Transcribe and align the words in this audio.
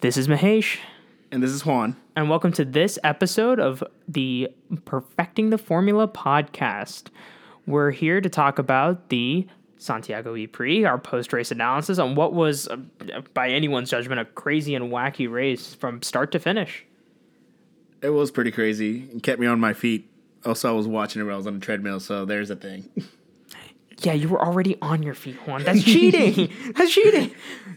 This 0.00 0.16
is 0.16 0.28
Mahesh, 0.28 0.78
And 1.32 1.42
this 1.42 1.50
is 1.50 1.66
Juan. 1.66 1.96
and 2.14 2.30
welcome 2.30 2.52
to 2.52 2.64
this 2.64 2.98
episode 3.02 3.58
of 3.58 3.82
the 4.06 4.48
Perfecting 4.84 5.50
the 5.50 5.58
Formula 5.58 6.06
podcast. 6.06 7.08
We're 7.66 7.90
here 7.90 8.20
to 8.20 8.28
talk 8.28 8.58
about 8.58 9.08
the 9.08 9.46
Santiago 9.76 10.34
E-Prix, 10.36 10.84
our 10.84 10.98
post-race 10.98 11.50
analysis 11.50 11.98
on 11.98 12.14
what 12.14 12.32
was, 12.32 12.68
uh, 12.68 12.76
by 13.34 13.48
anyone's 13.50 13.90
judgment, 13.90 14.20
a 14.20 14.24
crazy 14.24 14.74
and 14.74 14.90
wacky 14.90 15.30
race 15.30 15.74
from 15.74 16.02
start 16.02 16.32
to 16.32 16.38
finish. 16.38 16.84
It 18.00 18.10
was 18.10 18.30
pretty 18.30 18.50
crazy. 18.52 19.08
It 19.14 19.22
kept 19.22 19.40
me 19.40 19.46
on 19.46 19.58
my 19.60 19.72
feet. 19.74 20.08
Also, 20.44 20.68
I 20.68 20.72
was 20.72 20.86
watching 20.86 21.20
it 21.20 21.24
while 21.24 21.34
I 21.34 21.36
was 21.36 21.46
on 21.48 21.54
the 21.58 21.64
treadmill, 21.64 21.98
so 22.00 22.24
there's 22.24 22.50
a 22.50 22.56
thing. 22.56 22.88
Yeah, 24.00 24.12
you 24.12 24.28
were 24.28 24.40
already 24.40 24.76
on 24.80 25.02
your 25.02 25.14
feet, 25.14 25.36
Juan. 25.46 25.64
That's 25.64 25.82
cheating. 25.82 26.52
That's 26.76 26.92
cheating. 26.92 27.32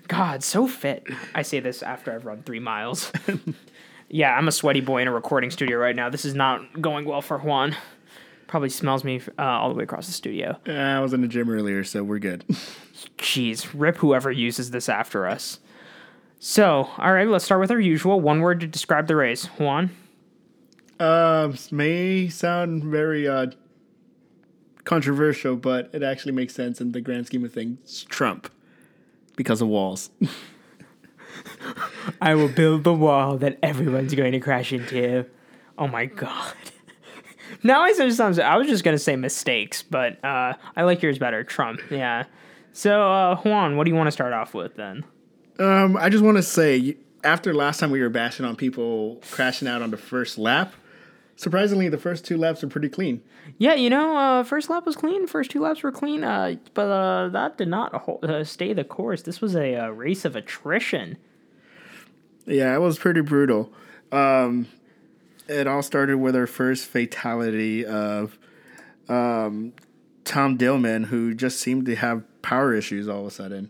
God, 0.07 0.43
so 0.43 0.67
fit. 0.67 1.07
I 1.33 1.41
say 1.41 1.59
this 1.59 1.81
after 1.81 2.13
I've 2.13 2.25
run 2.25 2.43
three 2.43 2.59
miles. 2.59 3.11
yeah, 4.09 4.35
I'm 4.35 4.47
a 4.47 4.51
sweaty 4.51 4.81
boy 4.81 5.01
in 5.01 5.07
a 5.07 5.11
recording 5.11 5.49
studio 5.49 5.77
right 5.77 5.95
now. 5.95 6.09
This 6.09 6.25
is 6.25 6.35
not 6.35 6.79
going 6.79 7.05
well 7.05 7.21
for 7.21 7.39
Juan. 7.39 7.75
Probably 8.45 8.69
smells 8.69 9.03
me 9.03 9.21
uh, 9.39 9.41
all 9.41 9.69
the 9.69 9.75
way 9.75 9.83
across 9.83 10.05
the 10.07 10.13
studio. 10.13 10.57
Uh, 10.67 10.73
I 10.73 10.99
was 10.99 11.13
in 11.13 11.21
the 11.21 11.27
gym 11.27 11.49
earlier, 11.49 11.83
so 11.83 12.03
we're 12.03 12.19
good. 12.19 12.45
Jeez, 13.17 13.67
rip 13.73 13.97
whoever 13.97 14.31
uses 14.31 14.71
this 14.71 14.89
after 14.89 15.27
us. 15.27 15.59
So, 16.37 16.89
all 16.97 17.13
right, 17.13 17.27
let's 17.27 17.45
start 17.45 17.61
with 17.61 17.71
our 17.71 17.79
usual 17.79 18.19
one 18.19 18.41
word 18.41 18.59
to 18.59 18.67
describe 18.67 19.07
the 19.07 19.15
race. 19.15 19.45
Juan. 19.45 19.91
Um, 20.99 21.55
may 21.71 22.29
sound 22.29 22.83
very 22.83 23.27
uh, 23.27 23.47
controversial, 24.83 25.55
but 25.55 25.89
it 25.93 26.03
actually 26.03 26.33
makes 26.33 26.53
sense 26.53 26.81
in 26.81 26.91
the 26.91 27.01
grand 27.01 27.27
scheme 27.27 27.45
of 27.45 27.53
things. 27.53 28.05
Trump, 28.09 28.51
because 29.35 29.61
of 29.61 29.67
walls. 29.67 30.09
I 32.21 32.35
will 32.35 32.49
build 32.49 32.83
the 32.83 32.93
wall 32.93 33.37
that 33.37 33.57
everyone's 33.63 34.13
going 34.13 34.33
to 34.33 34.39
crash 34.39 34.73
into. 34.73 35.25
Oh 35.77 35.87
my 35.87 36.05
god. 36.05 36.53
now 37.63 37.81
I 37.81 37.93
said 37.93 38.13
something. 38.13 38.43
I 38.43 38.57
was 38.57 38.67
just 38.67 38.83
gonna 38.83 38.99
say 38.99 39.15
mistakes, 39.15 39.81
but 39.81 40.23
uh, 40.23 40.53
I 40.75 40.83
like 40.83 41.01
yours 41.01 41.17
better. 41.17 41.43
Trump. 41.43 41.81
Yeah. 41.89 42.25
So 42.73 43.01
uh, 43.01 43.35
Juan, 43.37 43.77
what 43.77 43.85
do 43.85 43.91
you 43.91 43.95
want 43.95 44.07
to 44.07 44.11
start 44.11 44.33
off 44.33 44.53
with 44.53 44.75
then? 44.75 45.03
Um, 45.59 45.97
I 45.97 46.09
just 46.09 46.23
want 46.23 46.37
to 46.37 46.43
say, 46.43 46.97
after 47.23 47.53
last 47.53 47.79
time 47.79 47.91
we 47.91 48.01
were 48.01 48.09
bashing 48.09 48.45
on 48.45 48.55
people 48.55 49.21
crashing 49.29 49.67
out 49.67 49.81
on 49.81 49.91
the 49.91 49.97
first 49.97 50.37
lap, 50.37 50.73
surprisingly, 51.41 51.89
the 51.89 51.97
first 51.97 52.23
two 52.23 52.37
laps 52.37 52.63
are 52.63 52.67
pretty 52.67 52.87
clean. 52.87 53.21
Yeah, 53.57 53.73
you 53.73 53.89
know, 53.89 54.15
uh, 54.15 54.43
first 54.43 54.69
lap 54.69 54.85
was 54.85 54.95
clean. 54.95 55.25
First 55.25 55.49
two 55.49 55.61
laps 55.61 55.81
were 55.81 55.91
clean. 55.91 56.23
Uh, 56.23 56.55
but 56.75 56.89
uh, 56.89 57.29
that 57.29 57.57
did 57.57 57.67
not 57.67 57.93
ho- 57.93 58.19
uh, 58.21 58.43
stay 58.43 58.73
the 58.73 58.83
course. 58.83 59.23
This 59.23 59.41
was 59.41 59.55
a, 59.55 59.75
uh 59.75 59.89
race 59.89 60.23
of 60.23 60.35
attrition. 60.35 61.17
Yeah, 62.45 62.75
it 62.75 62.79
was 62.79 62.99
pretty 62.99 63.21
brutal. 63.21 63.73
Um, 64.11 64.67
it 65.47 65.65
all 65.67 65.81
started 65.81 66.17
with 66.17 66.35
our 66.35 66.47
first 66.47 66.85
fatality 66.85 67.85
of 67.85 68.37
um, 69.09 69.73
Tom 70.23 70.57
Dillmann, 70.57 71.05
who 71.05 71.33
just 71.33 71.59
seemed 71.59 71.85
to 71.87 71.95
have 71.95 72.23
power 72.41 72.73
issues 72.73 73.07
all 73.07 73.21
of 73.21 73.27
a 73.27 73.31
sudden. 73.31 73.69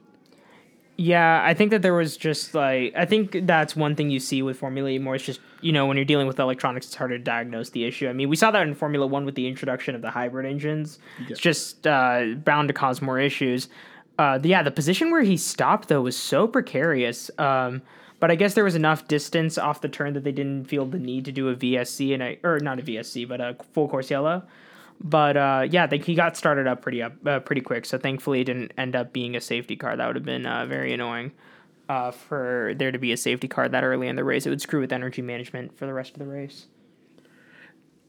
Yeah, 0.98 1.42
I 1.44 1.54
think 1.54 1.72
that 1.72 1.82
there 1.82 1.94
was 1.94 2.16
just 2.18 2.54
like 2.54 2.94
I 2.96 3.06
think 3.06 3.48
that's 3.48 3.76
one 3.76 3.96
thing 3.96 4.10
you 4.10 4.20
see 4.20 4.42
with 4.42 4.60
Formula 4.60 4.90
E 4.90 5.00
more. 5.00 5.16
It's 5.16 5.26
just 5.26 5.40
you 5.62 5.72
know 5.72 5.86
when 5.86 5.98
you're 5.98 6.06
dealing 6.06 6.28
with 6.28 6.40
electronics, 6.40 6.88
it's 6.88 6.96
harder 6.96 7.18
to 7.18 7.24
diagnose 7.24 7.70
the 7.72 7.86
issue. 7.86 8.08
I 8.08 8.14
mean, 8.14 8.30
we 8.30 8.36
saw 8.36 8.52
that 8.52 8.68
in 8.68 8.76
Formula 8.76 9.08
One 9.08 9.26
with 9.26 9.36
the 9.36 9.48
introduction 9.48 9.96
of 9.96 10.02
the 10.02 10.12
hybrid 10.12 10.46
engines. 10.46 11.00
It's 11.28 11.40
just 11.40 11.88
uh, 11.88 12.36
bound 12.44 12.68
to 12.68 12.74
cause 12.74 13.02
more 13.02 13.20
issues. 13.20 13.70
Uh, 14.20 14.38
yeah, 14.44 14.62
the 14.62 14.72
position 14.72 15.10
where 15.10 15.24
he 15.24 15.38
stopped 15.38 15.88
though 15.88 16.02
was 16.02 16.16
so 16.18 16.48
precarious. 16.48 17.32
Um, 17.40 17.82
but 18.20 18.30
I 18.30 18.36
guess 18.36 18.54
there 18.54 18.64
was 18.64 18.76
enough 18.76 19.08
distance 19.08 19.58
off 19.58 19.82
the 19.82 19.90
turn 19.90 20.14
that 20.14 20.24
they 20.24 20.32
didn't 20.32 20.66
feel 20.66 20.86
the 20.86 21.00
need 21.00 21.26
to 21.26 21.32
do 21.32 21.50
a 21.50 21.56
VSC 21.56 22.14
and 22.14 22.22
a 22.22 22.40
or 22.44 22.60
not 22.60 22.78
a 22.78 22.84
VSC, 22.84 23.28
but 23.28 23.42
a 23.42 23.56
full 23.74 23.90
course 23.90 24.12
yellow. 24.12 24.44
But 25.04 25.36
uh, 25.36 25.68
yeah, 25.70 25.88
they, 25.88 25.98
he 25.98 26.14
got 26.14 26.38
started 26.38 26.68
up 26.68 26.82
pretty 26.82 27.02
up 27.02 27.14
uh, 27.26 27.40
pretty 27.40 27.62
quick. 27.62 27.86
So 27.86 27.98
thankfully, 27.98 28.42
it 28.42 28.46
didn't 28.46 28.74
end 28.78 28.96
up 28.96 29.12
being 29.12 29.36
a 29.36 29.42
safety 29.42 29.76
car. 29.76 29.98
That 29.98 30.06
would 30.06 30.16
have 30.16 30.26
been 30.26 30.46
uh, 30.46 30.68
very 30.68 30.94
annoying 30.94 31.32
uh, 31.90 32.12
for 32.12 32.74
there 32.78 32.92
to 32.92 33.00
be 33.00 33.12
a 33.12 33.18
safety 33.18 33.48
car 33.48 33.68
that 33.68 33.84
early 33.84 34.08
in 34.08 34.16
the 34.16 34.24
race. 34.24 34.46
It 34.46 34.50
would 34.50 34.62
screw 34.62 34.80
with 34.80 34.94
energy 34.94 35.22
management 35.22 35.78
for 35.78 35.86
the 35.86 35.94
rest 35.94 36.14
of 36.14 36.20
the 36.20 36.28
race. 36.28 36.68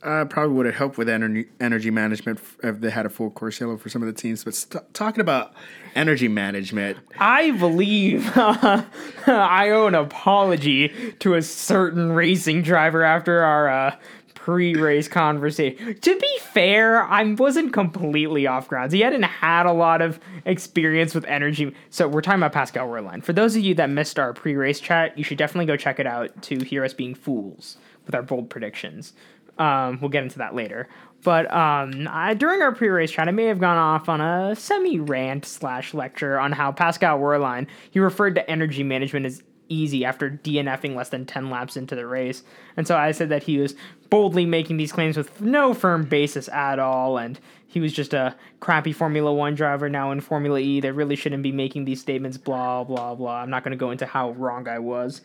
Uh, 0.03 0.25
probably 0.25 0.53
would 0.53 0.67
have 0.67 0.75
helped 0.75 0.99
with 0.99 1.09
energy 1.09 1.49
energy 1.61 1.91
management 1.91 2.41
if 2.65 2.81
they 2.81 2.91
had 2.91 3.06
a 3.06 3.09
full 3.09 3.31
course 3.31 3.61
yellow 3.61 3.77
for 3.77 3.88
some 3.88 4.03
of 4.03 4.06
the 4.06 4.12
teams. 4.12 4.43
But 4.43 4.55
st- 4.55 4.93
talking 4.93 5.21
about 5.21 5.55
energy 5.94 6.27
management, 6.27 6.99
I 7.19 7.53
believe 7.53 8.31
I 8.37 9.71
owe 9.71 9.87
an 9.87 9.94
apology 9.94 10.93
to 11.21 11.34
a 11.34 11.43
certain 11.43 12.12
racing 12.12 12.62
driver 12.62 13.05
after 13.05 13.43
our 13.43 13.69
uh, 13.69 13.97
pre-race 14.45 15.07
conversation. 15.07 15.95
To 16.01 16.19
be 16.19 16.39
fair, 16.41 17.05
I 17.05 17.23
wasn't 17.35 17.73
completely 17.73 18.49
off 18.49 18.67
grounds. 18.67 18.93
He 18.93 19.01
hadn't 19.01 19.23
had 19.23 19.67
a 19.67 19.73
lot 19.73 20.03
of 20.03 20.19
experience 20.45 21.15
with 21.15 21.25
energy. 21.27 21.73
So 21.91 22.09
we're 22.09 22.23
talking 22.23 22.41
about 22.41 22.53
Pascal 22.53 22.89
Wehrlein. 22.89 23.23
For 23.23 23.33
those 23.33 23.55
of 23.55 23.63
you 23.63 23.77
that 23.77 23.89
missed 23.89 24.19
our 24.19 24.33
pre-race 24.33 24.81
chat, 24.81 25.17
you 25.17 25.23
should 25.23 25.39
definitely 25.39 25.67
go 25.67 25.77
check 25.77 26.01
it 26.01 26.09
out 26.09 26.43
to 26.43 26.59
hear 26.59 26.85
us 26.85 26.93
being 26.93 27.15
fools 27.15 27.77
with 28.05 28.17
our 28.17 28.23
bold 28.23 28.51
predictions. 28.51 29.13
Um, 29.59 30.01
we'll 30.01 30.11
get 30.11 30.25
into 30.25 30.39
that 30.39 30.57
later. 30.57 30.89
But 31.23 31.49
um, 31.53 32.09
I, 32.11 32.35
during 32.35 32.63
our 32.63 32.75
pre-race 32.75 33.13
chat, 33.13 33.29
I 33.29 33.31
may 33.31 33.45
have 33.45 33.61
gone 33.61 33.77
off 33.77 34.09
on 34.09 34.21
a 34.21 34.57
semi-rant 34.57 35.47
slash 35.47 35.95
lecture 35.95 36.41
on 36.41 36.51
how 36.51 36.73
Pascal 36.73 37.21
Wehrlein 37.21 37.69
he 37.93 38.01
referred 38.01 38.35
to 38.35 38.51
energy 38.51 38.83
management 38.83 39.27
as 39.27 39.41
easy 39.69 40.05
after 40.05 40.31
DNFing 40.31 40.95
less 40.95 41.09
than 41.09 41.27
10 41.27 41.50
laps 41.50 41.77
into 41.77 41.95
the 41.95 42.06
race. 42.06 42.43
And 42.77 42.87
so 42.87 42.97
I 42.97 43.12
said 43.12 43.28
that 43.31 43.45
he 43.45 43.59
was 43.59 43.75
boldly 44.11 44.45
making 44.45 44.77
these 44.77 44.93
claims 44.93 45.17
with 45.17 45.41
no 45.41 45.73
firm 45.75 46.05
basis 46.05 46.49
at 46.49 46.78
all, 46.78 47.19
and 47.19 47.39
he 47.67 47.81
was 47.81 47.93
just 47.93 48.12
a 48.12 48.37
crappy 48.61 48.93
Formula 48.93 49.33
One 49.33 49.55
driver 49.55 49.89
now 49.89 50.12
in 50.12 50.21
Formula 50.21 50.59
E 50.59 50.81
that 50.81 50.93
really 50.93 51.17
shouldn't 51.17 51.43
be 51.43 51.53
making 51.53 51.84
these 51.87 52.00
statements, 52.00 52.37
blah, 52.37 52.84
blah, 52.84 53.15
blah. 53.15 53.41
I'm 53.41 53.50
not 53.50 53.65
going 53.65 53.73
to 53.73 53.78
go 53.78 53.91
into 53.91 54.06
how 54.06 54.33
wrong 54.33 54.69
I 54.69 54.78
was. 54.78 55.23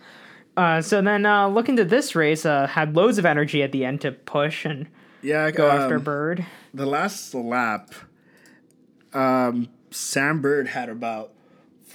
Uh, 0.56 0.82
so 0.82 1.02
then, 1.02 1.26
uh, 1.26 1.48
looking 1.48 1.76
to 1.76 1.86
this 1.86 2.16
race, 2.16 2.46
uh, 2.46 2.66
had 2.68 2.96
loads 2.96 3.18
of 3.18 3.26
energy 3.26 3.62
at 3.62 3.72
the 3.72 3.86
end 3.86 4.02
to 4.02 4.12
push 4.12 4.66
and 4.66 4.88
yeah, 5.22 5.52
go 5.52 5.70
um, 5.70 5.82
after 5.82 6.00
Bird. 6.00 6.46
the 6.74 6.86
last 6.86 7.34
lap, 7.36 7.94
um, 9.14 9.68
Sam 9.92 10.42
Bird 10.42 10.70
had 10.70 10.90
about 10.90 11.32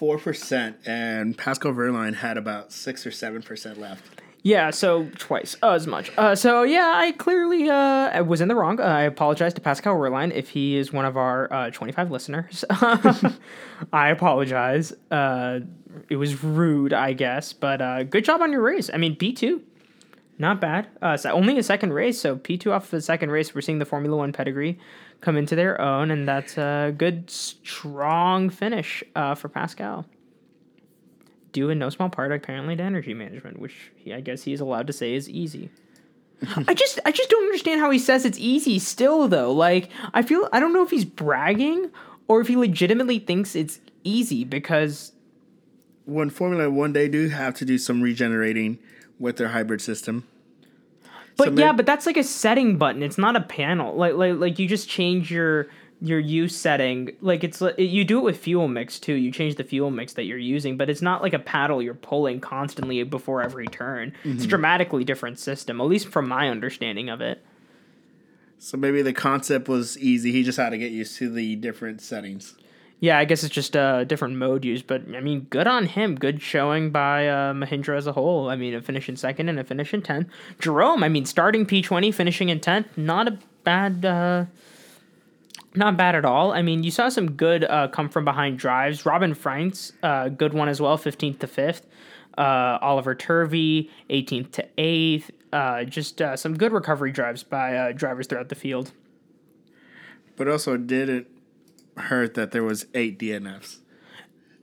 four 0.02 0.18
percent, 0.18 0.76
and 0.84 1.38
Pascal 1.38 1.72
Wehrlein 1.72 2.14
had 2.14 2.36
about 2.36 2.72
six 2.72 3.06
or 3.06 3.12
seven 3.12 3.40
percent 3.40 3.78
left. 3.78 4.20
Yeah, 4.42 4.70
so 4.70 5.08
twice 5.16 5.54
as 5.62 5.86
much. 5.86 6.10
Uh, 6.18 6.34
so 6.34 6.64
yeah, 6.64 6.94
I 6.96 7.12
clearly 7.12 7.70
uh, 7.70 8.24
was 8.24 8.40
in 8.40 8.48
the 8.48 8.56
wrong. 8.56 8.80
Uh, 8.80 8.82
I 8.82 9.02
apologize 9.02 9.54
to 9.54 9.60
Pascal 9.60 9.94
Wehrlein 9.94 10.32
if 10.34 10.48
he 10.48 10.76
is 10.76 10.92
one 10.92 11.04
of 11.04 11.16
our 11.16 11.52
uh, 11.52 11.70
25 11.70 12.10
listeners. 12.10 12.64
I 13.92 14.08
apologize. 14.08 14.92
Uh, 15.08 15.60
it 16.08 16.16
was 16.16 16.42
rude, 16.42 16.92
I 16.92 17.12
guess, 17.12 17.52
but 17.52 17.80
uh, 17.80 18.02
good 18.02 18.24
job 18.24 18.42
on 18.42 18.50
your 18.50 18.62
race. 18.62 18.90
I 18.92 18.96
mean, 18.96 19.14
P2, 19.14 19.60
not 20.38 20.60
bad. 20.60 20.88
Uh, 21.00 21.16
so 21.16 21.30
only 21.30 21.58
a 21.58 21.62
second 21.62 21.92
race, 21.92 22.20
so 22.20 22.36
P2 22.36 22.72
off 22.72 22.90
the 22.90 23.00
second 23.00 23.30
race. 23.30 23.54
We're 23.54 23.60
seeing 23.60 23.78
the 23.78 23.84
Formula 23.84 24.16
One 24.16 24.32
pedigree 24.32 24.78
come 25.20 25.36
into 25.36 25.54
their 25.54 25.80
own, 25.80 26.10
and 26.10 26.26
that's 26.26 26.58
a 26.58 26.94
good, 26.96 27.30
strong 27.30 28.50
finish 28.50 29.04
uh, 29.14 29.34
for 29.34 29.48
Pascal 29.48 30.06
due 31.52 31.70
in 31.70 31.78
no 31.78 31.90
small 31.90 32.08
part 32.08 32.32
apparently 32.32 32.74
to 32.76 32.82
energy 32.82 33.14
management, 33.14 33.58
which 33.58 33.92
he, 33.94 34.12
I 34.12 34.20
guess 34.20 34.42
he 34.42 34.52
is 34.52 34.60
allowed 34.60 34.86
to 34.88 34.92
say 34.92 35.14
is 35.14 35.28
easy. 35.28 35.70
I 36.66 36.74
just 36.74 36.98
I 37.04 37.12
just 37.12 37.30
don't 37.30 37.44
understand 37.44 37.80
how 37.80 37.90
he 37.90 37.98
says 37.98 38.24
it's 38.24 38.38
easy 38.38 38.78
still 38.78 39.28
though. 39.28 39.52
Like 39.52 39.90
I 40.12 40.22
feel 40.22 40.48
I 40.52 40.58
don't 40.58 40.72
know 40.72 40.82
if 40.82 40.90
he's 40.90 41.04
bragging 41.04 41.90
or 42.26 42.40
if 42.40 42.48
he 42.48 42.56
legitimately 42.56 43.20
thinks 43.20 43.54
it's 43.54 43.80
easy 44.02 44.44
because 44.44 45.12
When 46.04 46.30
Formula 46.30 46.68
One, 46.68 46.94
they 46.94 47.08
do 47.08 47.28
have 47.28 47.54
to 47.56 47.64
do 47.64 47.78
some 47.78 48.02
regenerating 48.02 48.78
with 49.20 49.36
their 49.36 49.48
hybrid 49.48 49.80
system. 49.80 50.26
But 51.36 51.48
So 51.48 51.54
yeah, 51.54 51.72
may- 51.72 51.76
but 51.76 51.86
that's 51.86 52.06
like 52.06 52.16
a 52.16 52.24
setting 52.24 52.78
button. 52.78 53.02
It's 53.02 53.18
not 53.18 53.36
a 53.36 53.40
panel. 53.40 53.94
Like 53.94 54.14
like 54.14 54.34
like 54.36 54.58
you 54.58 54.68
just 54.68 54.88
change 54.88 55.30
your 55.30 55.68
your 56.00 56.18
use 56.18 56.56
setting. 56.56 57.16
Like 57.20 57.44
it's 57.44 57.62
you 57.78 58.04
do 58.04 58.18
it 58.18 58.24
with 58.24 58.36
fuel 58.36 58.68
mix 58.68 58.98
too. 58.98 59.14
You 59.14 59.30
change 59.30 59.54
the 59.54 59.64
fuel 59.64 59.90
mix 59.90 60.14
that 60.14 60.24
you're 60.24 60.36
using, 60.36 60.76
but 60.76 60.90
it's 60.90 61.02
not 61.02 61.22
like 61.22 61.32
a 61.32 61.38
paddle 61.38 61.80
you're 61.80 61.94
pulling 61.94 62.40
constantly 62.40 63.02
before 63.04 63.42
every 63.42 63.66
turn. 63.68 64.08
It's 64.08 64.24
a 64.24 64.28
mm-hmm. 64.28 64.48
dramatically 64.48 65.04
different 65.04 65.38
system, 65.38 65.80
at 65.80 65.86
least 65.86 66.08
from 66.08 66.28
my 66.28 66.48
understanding 66.48 67.08
of 67.08 67.20
it. 67.20 67.44
So 68.58 68.76
maybe 68.76 69.02
the 69.02 69.12
concept 69.12 69.68
was 69.68 69.98
easy. 69.98 70.32
He 70.32 70.42
just 70.42 70.58
had 70.58 70.70
to 70.70 70.78
get 70.78 70.92
used 70.92 71.16
to 71.18 71.30
the 71.30 71.56
different 71.56 72.00
settings. 72.00 72.54
Yeah, 73.02 73.18
I 73.18 73.24
guess 73.24 73.42
it's 73.42 73.52
just 73.52 73.74
a 73.74 74.04
different 74.06 74.36
mode 74.36 74.64
used, 74.64 74.86
but 74.86 75.02
I 75.12 75.18
mean, 75.18 75.48
good 75.50 75.66
on 75.66 75.86
him. 75.86 76.14
Good 76.14 76.40
showing 76.40 76.92
by 76.92 77.26
uh, 77.26 77.52
Mahindra 77.52 77.96
as 77.96 78.06
a 78.06 78.12
whole. 78.12 78.48
I 78.48 78.54
mean, 78.54 78.74
a 78.74 78.80
finish 78.80 79.08
in 79.08 79.16
second 79.16 79.48
and 79.48 79.58
a 79.58 79.64
finish 79.64 79.92
in 79.92 80.02
10th. 80.02 80.28
Jerome, 80.60 81.02
I 81.02 81.08
mean, 81.08 81.24
starting 81.24 81.66
P20, 81.66 82.14
finishing 82.14 82.48
in 82.48 82.60
10th, 82.60 82.96
not 82.96 83.26
a 83.26 83.38
bad 83.64 84.04
uh, 84.04 84.44
Not 85.74 85.96
bad 85.96 86.14
at 86.14 86.24
all. 86.24 86.52
I 86.52 86.60
mean, 86.60 86.84
you 86.84 86.90
saw 86.90 87.08
some 87.08 87.32
good 87.32 87.64
uh, 87.64 87.88
come 87.88 88.08
from 88.10 88.24
behind 88.24 88.58
drives. 88.58 89.06
Robin 89.06 89.34
Frijns, 89.34 89.92
uh, 90.02 90.28
good 90.28 90.52
one 90.52 90.68
as 90.68 90.80
well, 90.80 90.98
15th 90.98 91.38
to 91.40 91.46
5th. 91.46 91.82
Uh, 92.36 92.78
Oliver 92.82 93.14
Turvey, 93.14 93.90
18th 94.10 94.52
to 94.52 94.68
8th. 94.78 95.30
Uh, 95.52 95.84
just 95.84 96.20
uh, 96.22 96.36
some 96.36 96.56
good 96.56 96.72
recovery 96.72 97.10
drives 97.10 97.42
by 97.42 97.74
uh, 97.76 97.92
drivers 97.92 98.26
throughout 98.26 98.48
the 98.50 98.54
field. 98.54 98.92
But 100.36 100.46
also 100.46 100.76
didn't 100.76 101.26
hurt 101.96 102.34
that 102.34 102.52
there 102.52 102.62
was 102.62 102.86
eight 102.94 103.18
DNFs. 103.18 103.78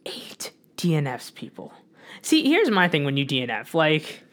Eight 0.06 0.52
DNFs, 0.78 1.34
people. 1.34 1.74
See, 2.22 2.48
here's 2.48 2.70
my 2.70 2.88
thing 2.88 3.04
when 3.06 3.18
you 3.18 3.26
DNF. 3.26 3.74
Like, 3.74 4.24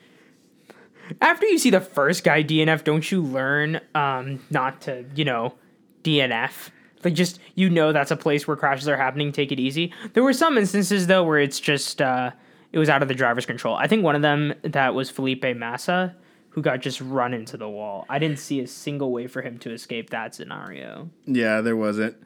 after 1.20 1.46
you 1.46 1.58
see 1.58 1.70
the 1.70 1.80
first 1.80 2.24
guy 2.24 2.42
DNF, 2.42 2.84
don't 2.84 3.10
you 3.10 3.22
learn 3.22 3.80
um, 3.94 4.40
not 4.50 4.80
to, 4.82 5.04
you 5.14 5.24
know, 5.24 5.54
DNF? 6.02 6.70
Like, 7.04 7.14
just, 7.14 7.38
you 7.54 7.70
know, 7.70 7.92
that's 7.92 8.10
a 8.10 8.16
place 8.16 8.48
where 8.48 8.56
crashes 8.56 8.88
are 8.88 8.96
happening. 8.96 9.30
Take 9.30 9.52
it 9.52 9.60
easy. 9.60 9.92
There 10.14 10.22
were 10.22 10.32
some 10.32 10.58
instances, 10.58 11.06
though, 11.06 11.24
where 11.24 11.38
it's 11.38 11.60
just, 11.60 12.02
uh, 12.02 12.30
it 12.72 12.78
was 12.78 12.88
out 12.88 13.02
of 13.02 13.08
the 13.08 13.14
driver's 13.14 13.46
control. 13.46 13.76
I 13.76 13.86
think 13.86 14.02
one 14.02 14.16
of 14.16 14.22
them 14.22 14.54
that 14.62 14.94
was 14.94 15.10
Felipe 15.10 15.44
Massa, 15.56 16.16
who 16.50 16.62
got 16.62 16.80
just 16.80 17.00
run 17.00 17.34
into 17.34 17.56
the 17.56 17.68
wall. 17.68 18.06
I 18.08 18.18
didn't 18.18 18.38
see 18.38 18.60
a 18.60 18.66
single 18.66 19.12
way 19.12 19.26
for 19.26 19.42
him 19.42 19.58
to 19.58 19.72
escape 19.72 20.10
that 20.10 20.34
scenario. 20.34 21.10
Yeah, 21.26 21.60
there 21.60 21.76
wasn't. 21.76 22.16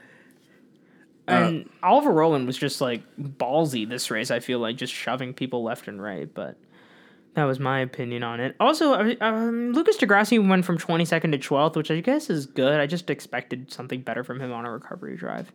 And 1.28 1.68
Oliver 1.82 2.10
Rowland 2.10 2.46
was 2.46 2.56
just 2.58 2.80
like 2.80 3.02
ballsy 3.18 3.88
this 3.88 4.10
race. 4.10 4.30
I 4.30 4.40
feel 4.40 4.58
like 4.58 4.76
just 4.76 4.92
shoving 4.92 5.32
people 5.34 5.62
left 5.62 5.86
and 5.86 6.02
right, 6.02 6.32
but 6.32 6.56
that 7.34 7.44
was 7.44 7.60
my 7.60 7.78
opinion 7.80 8.24
on 8.24 8.40
it. 8.40 8.56
Also, 8.58 8.94
uh, 8.94 9.14
um, 9.20 9.72
Lucas 9.72 9.96
di 9.96 10.06
Grassi 10.06 10.38
went 10.40 10.64
from 10.64 10.76
22nd 10.78 11.30
to 11.32 11.38
12th, 11.38 11.76
which 11.76 11.90
I 11.90 12.00
guess 12.00 12.28
is 12.30 12.46
good. 12.46 12.80
I 12.80 12.86
just 12.86 13.08
expected 13.10 13.70
something 13.72 14.00
better 14.02 14.24
from 14.24 14.40
him 14.40 14.50
on 14.52 14.64
a 14.66 14.72
recovery 14.72 15.16
drive. 15.16 15.52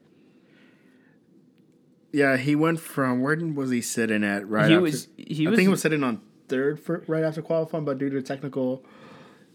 Yeah, 2.13 2.37
he 2.37 2.55
went 2.55 2.79
from 2.79 3.21
where 3.21 3.35
was 3.35 3.71
he 3.71 3.81
sitting 3.81 4.23
at? 4.23 4.47
Right, 4.47 4.67
He 4.69 4.73
after, 4.75 4.81
was- 4.81 5.07
he 5.17 5.45
I 5.45 5.49
was- 5.49 5.57
think 5.57 5.65
he 5.67 5.71
was 5.71 5.81
sitting 5.81 6.03
on 6.03 6.21
third 6.47 6.79
for 6.79 7.03
right 7.07 7.23
after 7.23 7.41
qualifying, 7.41 7.83
but 7.83 7.97
due 7.97 8.09
to 8.09 8.21
technical 8.21 8.85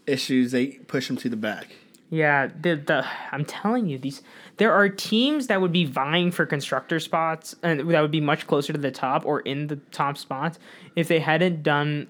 issues, 0.05 0.51
they 0.51 0.67
pushed 0.87 1.09
him 1.09 1.15
to 1.17 1.29
the 1.29 1.37
back. 1.37 1.69
Yeah, 2.11 2.47
the 2.47 2.75
the 2.75 3.05
I'm 3.31 3.45
telling 3.45 3.87
you 3.87 3.97
these 3.97 4.21
there 4.57 4.73
are 4.73 4.89
teams 4.89 5.47
that 5.47 5.61
would 5.61 5.71
be 5.71 5.85
vying 5.85 6.31
for 6.31 6.45
constructor 6.45 6.99
spots 6.99 7.55
and 7.63 7.89
that 7.89 8.01
would 8.01 8.11
be 8.11 8.19
much 8.19 8.47
closer 8.47 8.73
to 8.73 8.79
the 8.79 8.91
top 8.91 9.25
or 9.25 9.39
in 9.39 9.67
the 9.67 9.77
top 9.77 10.17
spots 10.17 10.59
if 10.97 11.07
they 11.07 11.19
hadn't 11.19 11.63
done 11.63 12.09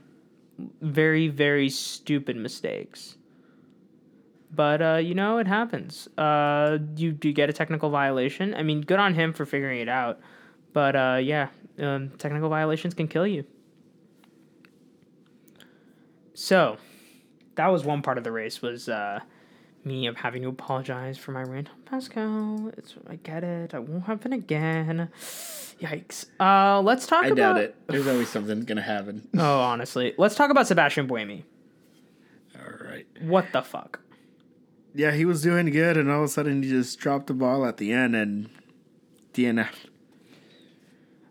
very 0.82 1.28
very 1.28 1.70
stupid 1.70 2.36
mistakes. 2.36 3.16
But 4.50 4.82
uh, 4.82 4.96
you 4.98 5.14
know 5.14 5.38
it 5.38 5.46
happens. 5.46 6.08
Uh, 6.18 6.80
you 6.96 7.12
do 7.12 7.32
get 7.32 7.52
a 7.52 7.54
technical 7.54 7.92
violation. 7.92 8.56
I 8.56 8.64
mean, 8.64 8.82
good 8.82 9.00
on 9.00 9.14
him 9.14 9.34
for 9.34 9.46
figuring 9.46 9.82
it 9.82 9.88
out. 9.88 10.20
But 10.74 10.96
uh, 10.96 11.20
yeah, 11.22 11.50
um, 11.78 12.10
technical 12.18 12.50
violations 12.50 12.96
can 12.96 13.08
kill 13.08 13.28
you. 13.28 13.46
So, 16.34 16.78
that 17.54 17.68
was 17.68 17.86
one 17.86 18.02
part 18.02 18.18
of 18.18 18.24
the 18.24 18.32
race 18.32 18.64
was 18.64 18.90
uh, 18.90 19.20
me 19.86 20.08
of 20.08 20.18
having 20.18 20.42
to 20.44 20.50
apologize 20.50 21.18
for 21.18 21.32
my 21.32 21.44
rant 21.44 21.70
on 21.70 21.82
Pascal. 21.86 22.72
It's 22.78 22.96
I 23.10 23.16
get 23.16 23.44
it. 23.44 23.74
It 23.74 23.84
won't 23.84 24.06
happen 24.06 24.34
again. 24.34 25.10
Yikes. 25.80 26.26
Uh, 26.40 26.82
let's 26.82 27.08
talk 27.08 27.26
about. 27.26 27.26
I 27.26 27.32
about. 27.32 27.56
doubt 27.56 27.64
it. 27.64 27.76
There's 27.88 28.08
always 28.08 28.30
something 28.36 28.62
gonna 28.62 28.82
happen. 28.82 29.28
Oh, 29.38 29.60
honestly, 29.60 30.14
let's 30.18 30.36
talk 30.36 30.50
about 30.52 30.68
Sebastian 30.68 31.08
Buemi. 31.08 31.44
All 32.56 32.88
right. 32.88 33.08
What 33.22 33.52
the 33.52 33.62
fuck? 33.62 34.00
Yeah, 34.94 35.12
he 35.12 35.26
was 35.26 35.42
doing 35.42 35.68
good, 35.72 35.98
and 35.98 36.12
all 36.12 36.20
of 36.20 36.26
a 36.26 36.28
sudden 36.28 36.62
he 36.64 36.70
just 36.70 37.00
dropped 37.00 37.28
the 37.28 37.34
ball 37.34 37.66
at 37.66 37.78
the 37.78 37.94
end 37.94 38.16
and 38.16 38.50
DNF. 39.34 39.70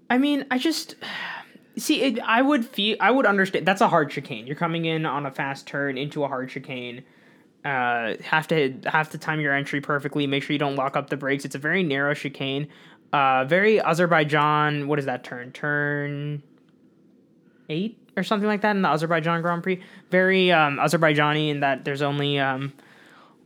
I 0.09 0.19
mean, 0.19 0.47
I 0.51 0.59
just 0.59 0.97
see 1.77 2.03
it. 2.03 2.19
I 2.21 2.43
would 2.43 2.65
feel. 2.65 2.97
I 3.01 3.11
would 3.11 3.27
understand. 3.27 3.67
That's 3.67 3.81
a 3.81 3.89
hard 3.89 4.11
chicane. 4.11 4.47
You're 4.47 4.57
coming 4.57 4.87
in 4.87 5.07
on 5.07 5.27
a 5.27 5.31
fast 5.31 5.67
turn 5.67 5.97
into 5.99 6.25
a 6.25 6.29
hard 6.29 6.49
chicane. 6.49 7.05
Uh, 7.65 8.15
have 8.23 8.49
to 8.49 8.75
have 8.87 9.11
to 9.11 9.19
time 9.19 9.41
your 9.41 9.55
entry 9.55 9.81
perfectly. 9.81 10.27
Make 10.27 10.43
sure 10.43 10.55
you 10.55 10.59
don't 10.59 10.77
lock 10.77 10.97
up 10.97 11.11
the 11.11 11.17
brakes. 11.17 11.45
It's 11.45 11.55
a 11.55 11.59
very 11.59 11.83
narrow 11.83 12.15
chicane. 12.15 12.69
Uh, 13.13 13.45
very 13.45 13.81
Azerbaijan. 13.81 14.89
What 14.89 14.99
is 14.99 15.05
that 15.05 15.25
turn? 15.25 15.53
Turn 15.53 16.43
eight 17.69 17.99
or 18.17 18.23
something 18.23 18.49
like 18.49 18.63
that 18.63 18.77
in 18.77 18.83
the 18.83 18.89
Azerbaijan 18.89 19.43
Grand 19.43 19.63
Prix. 19.63 19.83
Very 20.11 20.51
um, 20.53 20.79
Azerbaijani 20.79 21.51
in 21.51 21.61
that 21.61 21.85
there's 21.85 22.03
only 22.03 22.39
um, 22.39 22.73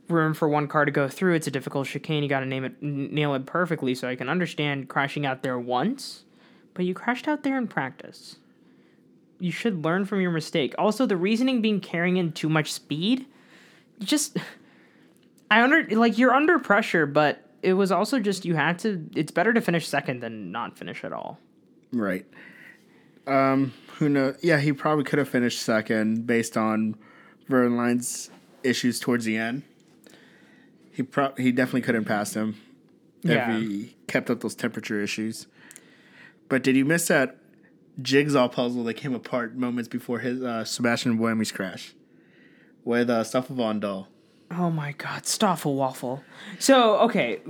room 0.09 0.33
for 0.33 0.47
one 0.47 0.67
car 0.67 0.85
to 0.85 0.91
go 0.91 1.07
through. 1.07 1.35
It's 1.35 1.47
a 1.47 1.51
difficult 1.51 1.87
chicane. 1.87 2.23
You 2.23 2.29
got 2.29 2.41
to 2.41 2.45
name 2.45 2.65
it, 2.65 2.81
nail 2.81 3.33
it 3.35 3.45
perfectly. 3.45 3.95
So 3.95 4.07
I 4.07 4.15
can 4.15 4.29
understand 4.29 4.89
crashing 4.89 5.25
out 5.25 5.43
there 5.43 5.59
once, 5.59 6.23
but 6.73 6.85
you 6.85 6.93
crashed 6.93 7.27
out 7.27 7.43
there 7.43 7.57
in 7.57 7.67
practice. 7.67 8.37
You 9.39 9.51
should 9.51 9.83
learn 9.83 10.05
from 10.05 10.21
your 10.21 10.31
mistake. 10.31 10.73
Also, 10.77 11.05
the 11.05 11.17
reasoning 11.17 11.61
being 11.61 11.81
carrying 11.81 12.17
in 12.17 12.31
too 12.31 12.49
much 12.49 12.71
speed, 12.71 13.25
just 13.99 14.37
I 15.51 15.61
under 15.63 15.83
like 15.95 16.17
you're 16.17 16.33
under 16.33 16.59
pressure, 16.59 17.05
but 17.05 17.41
it 17.61 17.73
was 17.73 17.91
also 17.91 18.19
just 18.19 18.45
you 18.45 18.55
had 18.55 18.79
to. 18.79 19.07
It's 19.15 19.31
better 19.31 19.53
to 19.53 19.61
finish 19.61 19.87
second 19.87 20.21
than 20.21 20.51
not 20.51 20.77
finish 20.77 21.03
at 21.03 21.13
all. 21.13 21.39
Right. 21.91 22.25
Um, 23.27 23.73
who 23.97 24.09
knows? 24.09 24.37
Yeah, 24.41 24.59
he 24.59 24.71
probably 24.73 25.03
could 25.03 25.19
have 25.19 25.29
finished 25.29 25.61
second 25.61 26.27
based 26.27 26.57
on 26.57 26.95
Wehrlein's 27.49 28.29
issues 28.63 28.99
towards 28.99 29.25
the 29.25 29.37
end. 29.37 29.63
He 30.91 31.03
pro- 31.03 31.33
he 31.35 31.51
definitely 31.51 31.81
couldn't 31.81 32.05
pass 32.05 32.33
him 32.35 32.55
Yeah. 33.23 33.55
if 33.55 33.61
he 33.61 33.95
kept 34.07 34.29
up 34.29 34.41
those 34.41 34.55
temperature 34.55 35.01
issues. 35.01 35.47
But 36.49 36.63
did 36.63 36.75
you 36.75 36.85
miss 36.85 37.07
that 37.07 37.37
jigsaw 38.01 38.47
puzzle 38.47 38.83
that 38.83 38.93
came 38.95 39.15
apart 39.15 39.55
moments 39.55 39.87
before 39.87 40.19
his 40.19 40.43
uh, 40.43 40.63
Sebastian 40.63 41.17
Buemi's 41.17 41.51
crash 41.51 41.93
with 42.85 43.09
uh, 43.09 43.23
Stoffel 43.25 43.57
Vandoorne? 43.57 44.07
Oh 44.51 44.69
my 44.69 44.93
god, 44.93 45.25
Stoffel 45.25 45.75
Waffle. 45.75 46.23
So, 46.59 46.97
okay, 46.99 47.41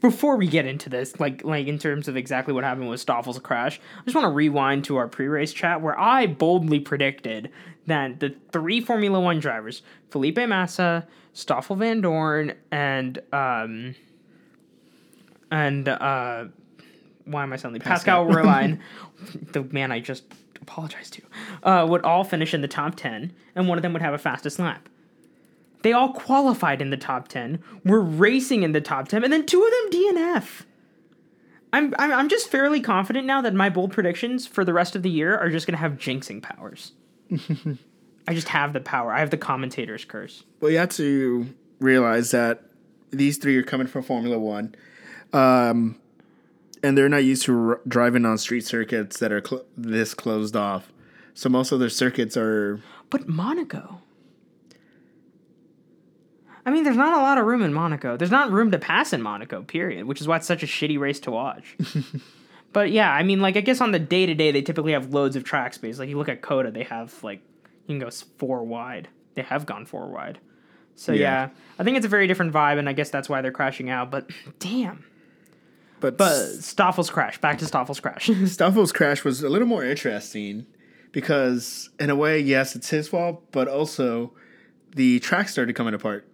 before 0.00 0.36
we 0.36 0.48
get 0.48 0.66
into 0.66 0.88
this, 0.88 1.20
like 1.20 1.44
like 1.44 1.66
in 1.66 1.78
terms 1.78 2.08
of 2.08 2.16
exactly 2.16 2.54
what 2.54 2.64
happened 2.64 2.88
with 2.88 3.00
Stoffel's 3.00 3.38
crash, 3.38 3.80
I 3.98 4.04
just 4.04 4.14
want 4.14 4.24
to 4.24 4.30
rewind 4.30 4.84
to 4.86 4.96
our 4.96 5.06
pre-race 5.06 5.52
chat 5.52 5.80
where 5.82 5.98
I 5.98 6.26
boldly 6.26 6.80
predicted 6.80 7.50
that 7.86 8.20
the 8.20 8.34
three 8.52 8.80
Formula 8.80 9.20
One 9.20 9.38
drivers, 9.38 9.82
Felipe 10.10 10.38
Massa, 10.38 11.06
Stoffel 11.34 11.76
Vandoorne, 11.76 12.54
and 12.70 13.20
um 13.32 13.94
and 15.50 15.88
uh 15.88 16.46
why 17.26 17.42
am 17.42 17.52
I 17.52 17.56
suddenly 17.56 17.80
Pascal, 17.80 18.26
Pascal. 18.26 18.44
Wehrlein, 18.44 18.80
the 19.52 19.62
man 19.64 19.92
I 19.92 20.00
just 20.00 20.24
apologized 20.62 21.14
to, 21.14 21.22
uh, 21.62 21.86
would 21.86 22.02
all 22.02 22.24
finish 22.24 22.54
in 22.54 22.60
the 22.60 22.68
top 22.68 22.94
ten, 22.94 23.32
and 23.54 23.68
one 23.68 23.78
of 23.78 23.82
them 23.82 23.92
would 23.92 24.02
have 24.02 24.14
a 24.14 24.18
fastest 24.18 24.58
lap. 24.58 24.88
They 25.82 25.92
all 25.92 26.12
qualified 26.12 26.82
in 26.82 26.90
the 26.90 26.96
top 26.96 27.28
10, 27.28 27.62
were 27.84 28.00
racing 28.00 28.62
in 28.62 28.72
the 28.72 28.80
top 28.80 29.08
10, 29.08 29.24
and 29.24 29.32
then 29.32 29.46
two 29.46 29.64
of 29.64 29.70
them 29.70 30.00
DNF. 30.00 30.64
I'm, 31.72 31.94
I'm, 31.98 32.12
I'm 32.12 32.28
just 32.28 32.50
fairly 32.50 32.80
confident 32.80 33.26
now 33.26 33.40
that 33.42 33.54
my 33.54 33.70
bold 33.70 33.92
predictions 33.92 34.46
for 34.46 34.64
the 34.64 34.72
rest 34.72 34.96
of 34.96 35.02
the 35.02 35.10
year 35.10 35.38
are 35.38 35.48
just 35.48 35.66
going 35.66 35.74
to 35.74 35.80
have 35.80 35.92
jinxing 35.92 36.42
powers. 36.42 36.92
I 38.28 38.34
just 38.34 38.48
have 38.48 38.72
the 38.72 38.80
power. 38.80 39.12
I 39.12 39.20
have 39.20 39.30
the 39.30 39.38
commentator's 39.38 40.04
curse. 40.04 40.44
Well, 40.60 40.70
you 40.70 40.78
have 40.78 40.90
to 40.90 41.46
realize 41.78 42.32
that 42.32 42.62
these 43.10 43.38
three 43.38 43.56
are 43.56 43.62
coming 43.62 43.86
from 43.86 44.02
Formula 44.02 44.38
One, 44.38 44.74
um, 45.32 45.96
and 46.82 46.96
they're 46.96 47.08
not 47.08 47.24
used 47.24 47.44
to 47.44 47.70
r- 47.70 47.80
driving 47.86 48.24
on 48.24 48.38
street 48.38 48.64
circuits 48.64 49.18
that 49.18 49.32
are 49.32 49.44
cl- 49.44 49.64
this 49.76 50.14
closed 50.14 50.56
off. 50.56 50.92
So 51.34 51.48
most 51.48 51.72
of 51.72 51.80
their 51.80 51.88
circuits 51.88 52.36
are 52.36 52.80
But 53.08 53.28
Monaco. 53.28 54.02
I 56.64 56.70
mean, 56.70 56.84
there's 56.84 56.96
not 56.96 57.16
a 57.16 57.22
lot 57.22 57.38
of 57.38 57.46
room 57.46 57.62
in 57.62 57.72
Monaco. 57.72 58.16
There's 58.16 58.30
not 58.30 58.50
room 58.50 58.70
to 58.70 58.78
pass 58.78 59.12
in 59.12 59.22
Monaco, 59.22 59.62
period, 59.62 60.06
which 60.06 60.20
is 60.20 60.28
why 60.28 60.36
it's 60.36 60.46
such 60.46 60.62
a 60.62 60.66
shitty 60.66 60.98
race 60.98 61.18
to 61.20 61.30
watch. 61.30 61.76
but 62.72 62.90
yeah, 62.90 63.10
I 63.10 63.22
mean, 63.22 63.40
like, 63.40 63.56
I 63.56 63.60
guess 63.60 63.80
on 63.80 63.92
the 63.92 63.98
day 63.98 64.26
to 64.26 64.34
day, 64.34 64.52
they 64.52 64.62
typically 64.62 64.92
have 64.92 65.12
loads 65.14 65.36
of 65.36 65.44
track 65.44 65.72
space. 65.72 65.98
Like, 65.98 66.08
you 66.08 66.18
look 66.18 66.28
at 66.28 66.42
COTA, 66.42 66.70
they 66.70 66.84
have, 66.84 67.24
like, 67.24 67.40
you 67.86 67.98
can 67.98 67.98
go 67.98 68.10
four 68.10 68.62
wide. 68.64 69.08
They 69.34 69.42
have 69.42 69.64
gone 69.64 69.86
four 69.86 70.08
wide. 70.10 70.38
So 70.96 71.12
yeah. 71.12 71.20
Yeah. 71.20 71.48
I 71.78 71.84
think 71.84 71.96
it's 71.96 72.06
a 72.06 72.10
very 72.10 72.26
different 72.26 72.52
vibe, 72.52 72.78
and 72.78 72.88
I 72.88 72.92
guess 72.92 73.08
that's 73.08 73.28
why 73.28 73.40
they're 73.40 73.52
crashing 73.52 73.88
out. 73.88 74.10
But 74.10 74.30
damn. 74.58 75.04
But, 76.00 76.16
But 76.16 76.60
Stoffel's 76.60 77.10
crash. 77.10 77.40
Back 77.40 77.58
to 77.58 77.64
Stoffel's 77.64 78.00
crash. 78.00 78.26
Stoffel's 78.44 78.92
crash 78.92 79.24
was 79.24 79.42
a 79.42 79.48
little 79.48 79.68
more 79.68 79.84
interesting 79.84 80.66
because 81.12 81.90
in 81.98 82.10
a 82.10 82.16
way, 82.16 82.38
yes, 82.38 82.74
it's 82.74 82.90
his 82.90 83.08
fault, 83.08 83.42
but 83.52 83.68
also 83.68 84.32
the 84.94 85.20
track 85.20 85.48
started 85.48 85.74
coming 85.74 85.94
apart. 85.94 86.26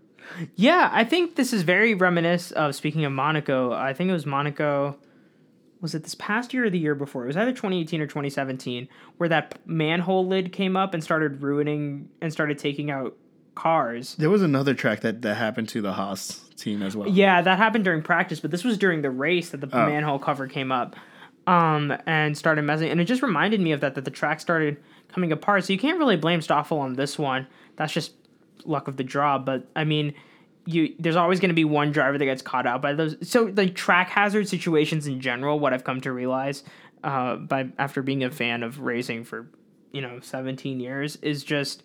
Yeah, 0.56 0.90
I 0.92 1.04
think 1.04 1.37
this 1.37 1.52
is 1.52 1.62
very 1.62 1.94
reminiscent 1.94 2.58
of 2.58 2.75
speaking 2.75 3.04
of 3.04 3.12
Monaco. 3.12 3.73
I 3.73 3.92
think 3.92 4.11
it 4.11 4.12
was 4.12 4.26
Monaco. 4.26 4.99
Was 5.80 5.94
it 5.94 6.02
this 6.02 6.14
past 6.14 6.52
year 6.52 6.64
or 6.64 6.70
the 6.70 6.78
year 6.78 6.94
before? 6.94 7.25
It 7.25 7.28
was 7.28 7.37
either 7.37 7.52
2018 7.52 8.00
or 8.00 8.06
2017, 8.06 8.88
where 9.18 9.28
that 9.28 9.58
manhole 9.66 10.26
lid 10.26 10.52
came 10.52 10.76
up 10.76 10.94
and 10.94 11.04
started 11.04 11.42
ruining 11.42 12.08
and 12.20 12.32
started 12.32 12.58
taking 12.58 12.90
out 12.90 13.16
cars. 13.57 14.15
There 14.15 14.31
was 14.31 14.43
another 14.43 14.75
track 14.75 15.01
that, 15.01 15.23
that 15.23 15.35
happened 15.35 15.69
to 15.71 15.83
the 15.83 15.93
Haas 15.93 16.45
team 16.57 16.83
as 16.83 16.97
well. 16.97 17.09
Yeah, 17.09 17.43
that 17.43 17.59
happened 17.59 17.83
during 17.83 18.03
practice, 18.03 18.39
but 18.39 18.53
this 18.53 18.63
was 18.63 18.79
during 18.79 19.03
the 19.03 19.11
race 19.11 19.51
that 19.51 19.61
the 19.61 19.67
manhole 19.67 20.21
cover 20.21 20.47
came 20.47 20.71
up 20.71 20.95
um, 21.49 21.93
and 22.07 22.39
started 22.39 22.63
messing. 22.63 22.91
And 22.91 23.01
it 23.01 23.05
just 23.05 23.23
reminded 23.23 23.61
me 23.61 23.73
of 23.73 23.81
that, 23.81 23.97
that 23.97 24.05
the 24.05 24.11
track 24.11 24.41
started 24.41 24.77
coming 25.09 25.33
apart. 25.33 25.65
So 25.65 25.73
you 25.73 25.79
can't 25.79 25.99
really 25.99 26.17
blame 26.17 26.41
Stoffel 26.41 26.79
on 26.79 26.95
this 26.95 27.19
one. 27.19 27.49
That's 27.77 27.93
just 27.93 28.13
luck 28.65 28.87
of 28.87 28.97
the 28.97 29.05
draw. 29.05 29.39
But 29.39 29.67
I 29.75 29.85
mean, 29.85 30.15
you 30.67 30.95
there's 30.99 31.17
always 31.17 31.41
going 31.41 31.51
to 31.51 31.55
be 31.55 31.65
one 31.65 31.93
driver 31.93 32.19
that 32.19 32.25
gets 32.25 32.43
caught 32.43 32.67
out 32.67 32.83
by 32.83 32.93
those. 32.93 33.17
So 33.29 33.53
like 33.57 33.75
track 33.75 34.11
hazard 34.11 34.49
situations 34.49 35.07
in 35.07 35.21
general, 35.21 35.59
what 35.59 35.73
I've 35.73 35.85
come 35.85 36.01
to 36.03 36.13
realize 36.13 36.65
uh, 37.05 37.37
by 37.37 37.69
after 37.79 38.03
being 38.03 38.25
a 38.25 38.31
fan 38.31 38.63
of 38.63 38.81
racing 38.81 39.25
for 39.25 39.49
you 39.93 40.03
know 40.03 40.21
17 40.21 40.81
years 40.81 41.17
is 41.23 41.45
just 41.45 41.83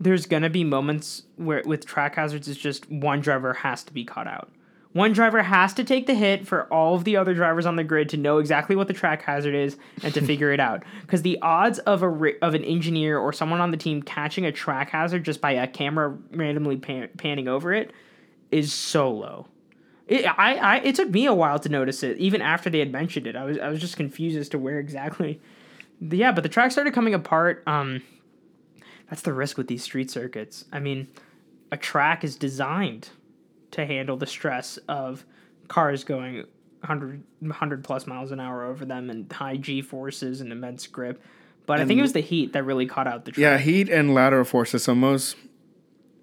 there's 0.00 0.26
gonna 0.26 0.50
be 0.50 0.64
moments 0.64 1.22
where 1.36 1.62
with 1.64 1.86
track 1.86 2.16
hazards 2.16 2.48
it's 2.48 2.58
just 2.58 2.90
one 2.90 3.20
driver 3.20 3.54
has 3.54 3.82
to 3.84 3.92
be 3.92 4.04
caught 4.04 4.26
out. 4.26 4.50
One 4.92 5.12
driver 5.12 5.42
has 5.42 5.74
to 5.74 5.84
take 5.84 6.06
the 6.06 6.14
hit 6.14 6.46
for 6.46 6.72
all 6.72 6.94
of 6.94 7.04
the 7.04 7.18
other 7.18 7.34
drivers 7.34 7.66
on 7.66 7.76
the 7.76 7.84
grid 7.84 8.08
to 8.10 8.16
know 8.16 8.38
exactly 8.38 8.74
what 8.76 8.88
the 8.88 8.94
track 8.94 9.20
hazard 9.20 9.54
is 9.54 9.76
and 10.02 10.14
to 10.14 10.22
figure 10.22 10.52
it 10.52 10.60
out. 10.60 10.84
Because 11.02 11.20
the 11.20 11.38
odds 11.42 11.78
of 11.80 12.02
a 12.02 12.32
of 12.42 12.54
an 12.54 12.64
engineer 12.64 13.18
or 13.18 13.32
someone 13.32 13.60
on 13.60 13.70
the 13.72 13.76
team 13.76 14.02
catching 14.02 14.46
a 14.46 14.52
track 14.52 14.90
hazard 14.90 15.24
just 15.24 15.40
by 15.42 15.52
a 15.52 15.66
camera 15.66 16.16
randomly 16.30 16.76
pan- 16.78 17.10
panning 17.18 17.46
over 17.46 17.74
it 17.74 17.92
is 18.50 18.72
so 18.72 19.10
low. 19.10 19.46
It, 20.08 20.24
I, 20.24 20.54
I, 20.54 20.76
it 20.78 20.94
took 20.94 21.10
me 21.10 21.26
a 21.26 21.34
while 21.34 21.58
to 21.58 21.68
notice 21.68 22.02
it, 22.02 22.16
even 22.18 22.40
after 22.40 22.70
they 22.70 22.78
had 22.78 22.92
mentioned 22.92 23.26
it. 23.26 23.36
I 23.36 23.44
was, 23.44 23.58
I 23.58 23.68
was 23.68 23.80
just 23.80 23.96
confused 23.96 24.38
as 24.38 24.48
to 24.50 24.58
where 24.58 24.78
exactly. 24.78 25.40
Yeah, 25.98 26.32
but 26.32 26.42
the 26.42 26.50
track 26.50 26.72
started 26.72 26.92
coming 26.92 27.14
apart. 27.14 27.62
Um, 27.66 28.02
that's 29.08 29.22
the 29.22 29.32
risk 29.32 29.56
with 29.56 29.68
these 29.68 29.82
street 29.82 30.10
circuits. 30.10 30.64
I 30.72 30.80
mean, 30.80 31.08
a 31.70 31.76
track 31.76 32.24
is 32.24 32.36
designed 32.36 33.10
to 33.72 33.86
handle 33.86 34.16
the 34.16 34.26
stress 34.26 34.78
of 34.88 35.24
cars 35.68 36.04
going 36.04 36.44
100, 36.80 37.22
100 37.40 37.84
plus 37.84 38.06
miles 38.06 38.32
an 38.32 38.40
hour 38.40 38.64
over 38.64 38.84
them 38.84 39.10
and 39.10 39.30
high 39.32 39.56
G 39.56 39.82
forces 39.82 40.40
and 40.40 40.52
immense 40.52 40.86
grip. 40.86 41.22
But 41.66 41.80
I 41.80 41.84
think 41.84 41.98
it 41.98 42.02
was 42.02 42.12
the 42.12 42.20
heat 42.20 42.52
that 42.52 42.64
really 42.64 42.86
caught 42.86 43.08
out 43.08 43.24
the 43.24 43.32
track. 43.32 43.42
Yeah, 43.42 43.58
heat 43.58 43.88
and 43.88 44.14
lateral 44.14 44.44
forces. 44.44 44.84
So 44.84 44.94
most 44.94 45.36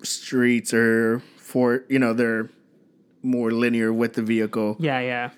streets 0.01 0.73
are 0.73 1.21
for 1.37 1.83
you 1.89 1.99
know 1.99 2.13
they're 2.13 2.49
more 3.21 3.51
linear 3.51 3.91
with 3.91 4.13
the 4.13 4.21
vehicle. 4.21 4.77
Yeah, 4.79 4.99
yeah. 4.99 5.29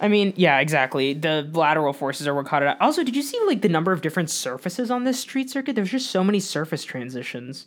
I 0.00 0.08
mean, 0.08 0.32
yeah, 0.36 0.58
exactly. 0.60 1.12
The 1.12 1.48
lateral 1.52 1.92
forces 1.92 2.26
are 2.26 2.34
what 2.34 2.46
caught 2.46 2.62
it 2.62 2.68
out. 2.68 2.80
Also, 2.80 3.04
did 3.04 3.14
you 3.14 3.22
see 3.22 3.38
like 3.46 3.60
the 3.60 3.68
number 3.68 3.92
of 3.92 4.00
different 4.00 4.30
surfaces 4.30 4.90
on 4.90 5.04
this 5.04 5.20
street 5.20 5.50
circuit? 5.50 5.76
There's 5.76 5.90
just 5.90 6.10
so 6.10 6.24
many 6.24 6.40
surface 6.40 6.84
transitions 6.84 7.66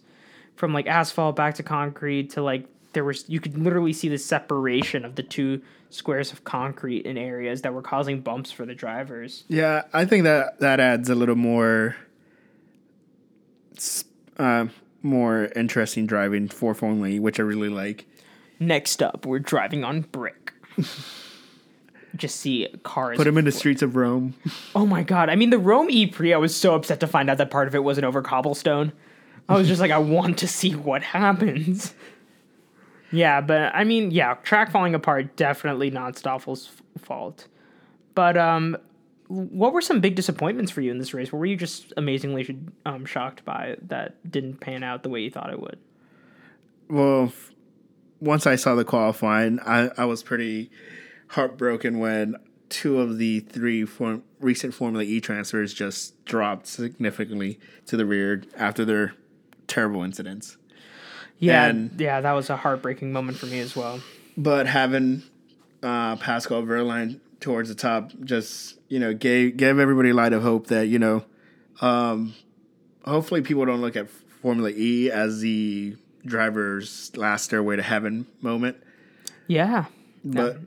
from 0.55 0.73
like 0.73 0.87
asphalt 0.87 1.35
back 1.35 1.55
to 1.55 1.63
concrete 1.63 2.31
to 2.31 2.41
like 2.41 2.65
there 2.93 3.03
was 3.03 3.25
you 3.27 3.39
could 3.39 3.57
literally 3.57 3.93
see 3.93 4.07
the 4.07 4.17
separation 4.17 5.05
of 5.05 5.15
the 5.15 5.23
two 5.23 5.61
squares 5.89 6.31
of 6.31 6.43
concrete 6.43 7.05
in 7.05 7.17
areas 7.17 7.61
that 7.61 7.73
were 7.73 7.81
causing 7.81 8.19
bumps 8.19 8.51
for 8.51 8.65
the 8.65 8.75
drivers. 8.75 9.43
Yeah, 9.47 9.83
I 9.93 10.05
think 10.05 10.23
that 10.23 10.59
that 10.59 10.79
adds 10.79 11.09
a 11.09 11.15
little 11.15 11.35
more, 11.35 11.95
uh, 14.37 14.67
more 15.03 15.49
interesting 15.55 16.07
driving 16.07 16.47
for 16.47 16.75
E, 17.05 17.19
which 17.19 17.39
I 17.39 17.43
really 17.43 17.69
like. 17.69 18.05
Next 18.59 19.03
up, 19.03 19.25
we're 19.25 19.39
driving 19.39 19.83
on 19.83 20.01
brick. 20.01 20.53
just 22.15 22.37
see 22.37 22.67
cars. 22.83 23.17
Put 23.17 23.25
them 23.25 23.37
in 23.37 23.45
the 23.45 23.51
streets 23.51 23.81
of 23.81 23.95
Rome. 23.95 24.35
Oh 24.75 24.85
my 24.85 25.03
god! 25.03 25.29
I 25.29 25.35
mean, 25.35 25.49
the 25.51 25.59
Rome 25.59 25.87
E 25.89 26.07
Prix. 26.07 26.33
I 26.33 26.37
was 26.37 26.55
so 26.55 26.73
upset 26.73 26.99
to 27.01 27.07
find 27.07 27.29
out 27.29 27.37
that 27.37 27.51
part 27.51 27.67
of 27.67 27.75
it 27.75 27.83
wasn't 27.83 28.05
over 28.05 28.21
cobblestone. 28.21 28.91
I 29.47 29.55
was 29.55 29.67
just 29.67 29.79
like, 29.81 29.91
I 29.91 29.99
want 29.99 30.39
to 30.39 30.47
see 30.47 30.73
what 30.73 31.03
happens. 31.03 31.93
Yeah, 33.11 33.41
but 33.41 33.73
I 33.75 33.83
mean, 33.83 34.09
yeah, 34.09 34.33
track 34.35 34.71
falling 34.71 34.95
apart 34.95 35.35
definitely 35.35 35.91
not 35.91 36.15
Stoffel's 36.15 36.71
f- 36.97 37.03
fault. 37.03 37.47
But 38.15 38.37
um, 38.37 38.75
what 39.27 39.73
were 39.73 39.81
some 39.81 40.01
big 40.01 40.15
disappointments 40.15 40.71
for 40.71 40.81
you 40.81 40.89
in 40.89 40.97
this 40.97 41.13
race? 41.13 41.31
What 41.31 41.39
were 41.39 41.45
you 41.45 41.55
just 41.55 41.93
amazingly 41.97 42.57
um, 42.85 43.05
shocked 43.05 43.45
by 43.45 43.77
that 43.87 44.31
didn't 44.31 44.59
pan 44.59 44.83
out 44.83 45.03
the 45.03 45.09
way 45.09 45.21
you 45.21 45.29
thought 45.29 45.51
it 45.51 45.59
would? 45.59 45.77
Well, 46.89 47.31
once 48.19 48.47
I 48.47 48.55
saw 48.55 48.73
the 48.75 48.85
qualifying, 48.85 49.59
I, 49.59 49.91
I 49.97 50.05
was 50.05 50.23
pretty 50.23 50.71
heartbroken 51.33 51.99
when 51.99 52.35
two 52.69 52.99
of 52.99 53.17
the 53.17 53.39
three 53.41 53.85
form, 53.85 54.23
recent 54.39 54.73
Formula 54.73 55.03
E 55.03 55.19
transfers 55.19 55.73
just 55.73 56.23
dropped 56.25 56.67
significantly 56.67 57.59
to 57.85 57.97
the 57.97 58.05
rear 58.05 58.43
after 58.57 58.83
their 58.85 59.13
terrible 59.67 60.03
incidents. 60.03 60.57
Yeah, 61.39 61.65
And- 61.65 61.99
yeah, 61.99 62.21
that 62.21 62.31
was 62.33 62.49
a 62.49 62.57
heartbreaking 62.57 63.11
moment 63.11 63.37
for 63.37 63.47
me 63.47 63.59
as 63.59 63.75
well. 63.75 63.99
But 64.37 64.67
having 64.67 65.23
uh, 65.81 66.15
Pascal 66.15 66.63
Wehrlein 66.63 67.19
towards 67.39 67.67
the 67.69 67.75
top 67.75 68.11
just 68.23 68.79
you 68.87 68.99
know 68.99 69.13
gave 69.13 69.57
gave 69.57 69.77
everybody 69.77 70.13
light 70.13 70.31
of 70.33 70.41
hope 70.41 70.67
that 70.67 70.87
you 70.87 70.97
know 70.97 71.25
um, 71.81 72.33
hopefully 73.03 73.41
people 73.41 73.65
don't 73.65 73.81
look 73.81 73.95
at 73.97 74.09
Formula 74.09 74.69
E 74.69 75.11
as 75.11 75.41
the 75.41 75.95
driver's 76.25 77.11
last 77.17 77.43
stairway 77.45 77.75
to 77.75 77.81
heaven 77.81 78.25
moment. 78.41 78.77
Yeah, 79.47 79.85
but 80.23 80.57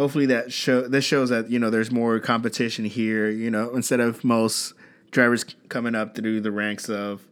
hopefully 0.00 0.24
that 0.24 0.50
show 0.50 0.88
this 0.88 1.04
shows 1.04 1.28
that 1.28 1.50
you 1.50 1.58
know 1.58 1.68
there's 1.68 1.90
more 1.90 2.18
competition 2.18 2.86
here 2.86 3.28
you 3.28 3.50
know 3.50 3.74
instead 3.74 4.00
of 4.00 4.24
most 4.24 4.72
drivers 5.10 5.44
coming 5.68 5.94
up 5.94 6.14
through 6.14 6.40
the 6.40 6.50
ranks 6.50 6.88
of 6.88 7.28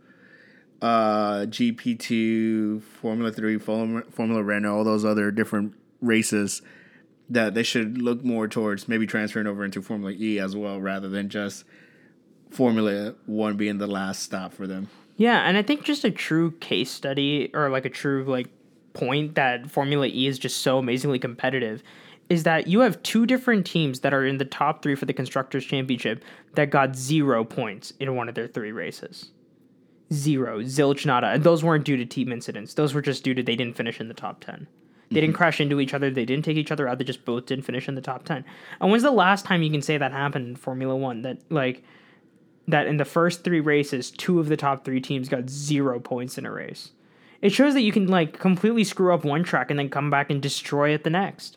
uh 0.82 1.46
gp2 1.46 2.82
formula 2.82 3.32
3 3.32 3.58
formula, 3.58 4.02
formula 4.10 4.42
renault 4.42 4.76
all 4.76 4.84
those 4.84 5.02
other 5.02 5.30
different 5.30 5.72
races 6.02 6.60
that 7.30 7.54
they 7.54 7.62
should 7.62 8.02
look 8.02 8.22
more 8.22 8.46
towards 8.46 8.86
maybe 8.86 9.06
transferring 9.06 9.46
over 9.46 9.64
into 9.64 9.80
formula 9.80 10.12
e 10.18 10.38
as 10.38 10.54
well 10.54 10.78
rather 10.78 11.08
than 11.08 11.30
just 11.30 11.64
formula 12.50 13.14
1 13.24 13.56
being 13.56 13.78
the 13.78 13.86
last 13.86 14.22
stop 14.22 14.52
for 14.52 14.66
them. 14.66 14.88
Yeah, 15.16 15.40
and 15.40 15.56
I 15.56 15.62
think 15.62 15.84
just 15.84 16.04
a 16.04 16.10
true 16.10 16.52
case 16.52 16.90
study 16.90 17.50
or 17.52 17.68
like 17.70 17.84
a 17.84 17.90
true 17.90 18.24
like 18.24 18.48
point 18.94 19.34
that 19.36 19.70
Formula 19.70 20.06
E 20.06 20.26
is 20.26 20.38
just 20.38 20.58
so 20.58 20.78
amazingly 20.78 21.18
competitive 21.18 21.82
is 22.28 22.42
that 22.42 22.66
you 22.66 22.80
have 22.80 23.02
two 23.02 23.26
different 23.26 23.66
teams 23.66 24.00
that 24.00 24.12
are 24.12 24.26
in 24.26 24.38
the 24.38 24.44
top 24.44 24.82
3 24.82 24.94
for 24.94 25.06
the 25.06 25.12
constructors 25.12 25.64
championship 25.64 26.24
that 26.54 26.70
got 26.70 26.94
0 26.94 27.44
points 27.44 27.92
in 27.98 28.14
one 28.14 28.28
of 28.28 28.34
their 28.34 28.46
3 28.46 28.70
races. 28.72 29.30
Zero, 30.12 30.60
zilch 30.60 31.04
nada. 31.06 31.28
And 31.28 31.44
those 31.44 31.64
weren't 31.64 31.84
due 31.84 31.96
to 31.96 32.04
team 32.04 32.32
incidents. 32.32 32.74
Those 32.74 32.94
were 32.94 33.02
just 33.02 33.24
due 33.24 33.34
to 33.34 33.42
they 33.42 33.56
didn't 33.56 33.76
finish 33.76 34.00
in 34.00 34.08
the 34.08 34.14
top 34.14 34.40
10. 34.40 34.66
They 35.10 35.20
didn't 35.20 35.30
mm-hmm. 35.30 35.38
crash 35.38 35.60
into 35.60 35.80
each 35.80 35.94
other. 35.94 36.10
They 36.10 36.24
didn't 36.24 36.44
take 36.44 36.56
each 36.56 36.70
other 36.70 36.86
out. 36.86 36.98
They 36.98 37.04
just 37.04 37.24
both 37.24 37.46
didn't 37.46 37.64
finish 37.64 37.88
in 37.88 37.94
the 37.94 38.00
top 38.00 38.24
10. 38.24 38.44
And 38.80 38.90
when's 38.90 39.02
the 39.02 39.10
last 39.10 39.44
time 39.44 39.62
you 39.62 39.70
can 39.70 39.82
say 39.82 39.96
that 39.96 40.12
happened 40.12 40.48
in 40.48 40.56
Formula 40.56 40.94
1 40.94 41.22
that 41.22 41.38
like 41.50 41.82
that 42.66 42.86
in 42.86 42.98
the 42.98 43.04
first 43.04 43.42
three 43.42 43.60
races, 43.60 44.10
two 44.10 44.38
of 44.38 44.48
the 44.48 44.56
top 44.56 44.84
three 44.84 45.00
teams 45.00 45.28
got 45.28 45.48
zero 45.48 45.98
points 45.98 46.36
in 46.36 46.44
a 46.44 46.50
race. 46.50 46.90
It 47.40 47.50
shows 47.50 47.72
that 47.74 47.82
you 47.82 47.92
can 47.92 48.08
like 48.08 48.38
completely 48.38 48.84
screw 48.84 49.14
up 49.14 49.24
one 49.24 49.42
track 49.42 49.70
and 49.70 49.78
then 49.78 49.88
come 49.88 50.10
back 50.10 50.30
and 50.30 50.42
destroy 50.42 50.90
it 50.90 51.04
the 51.04 51.10
next. 51.10 51.56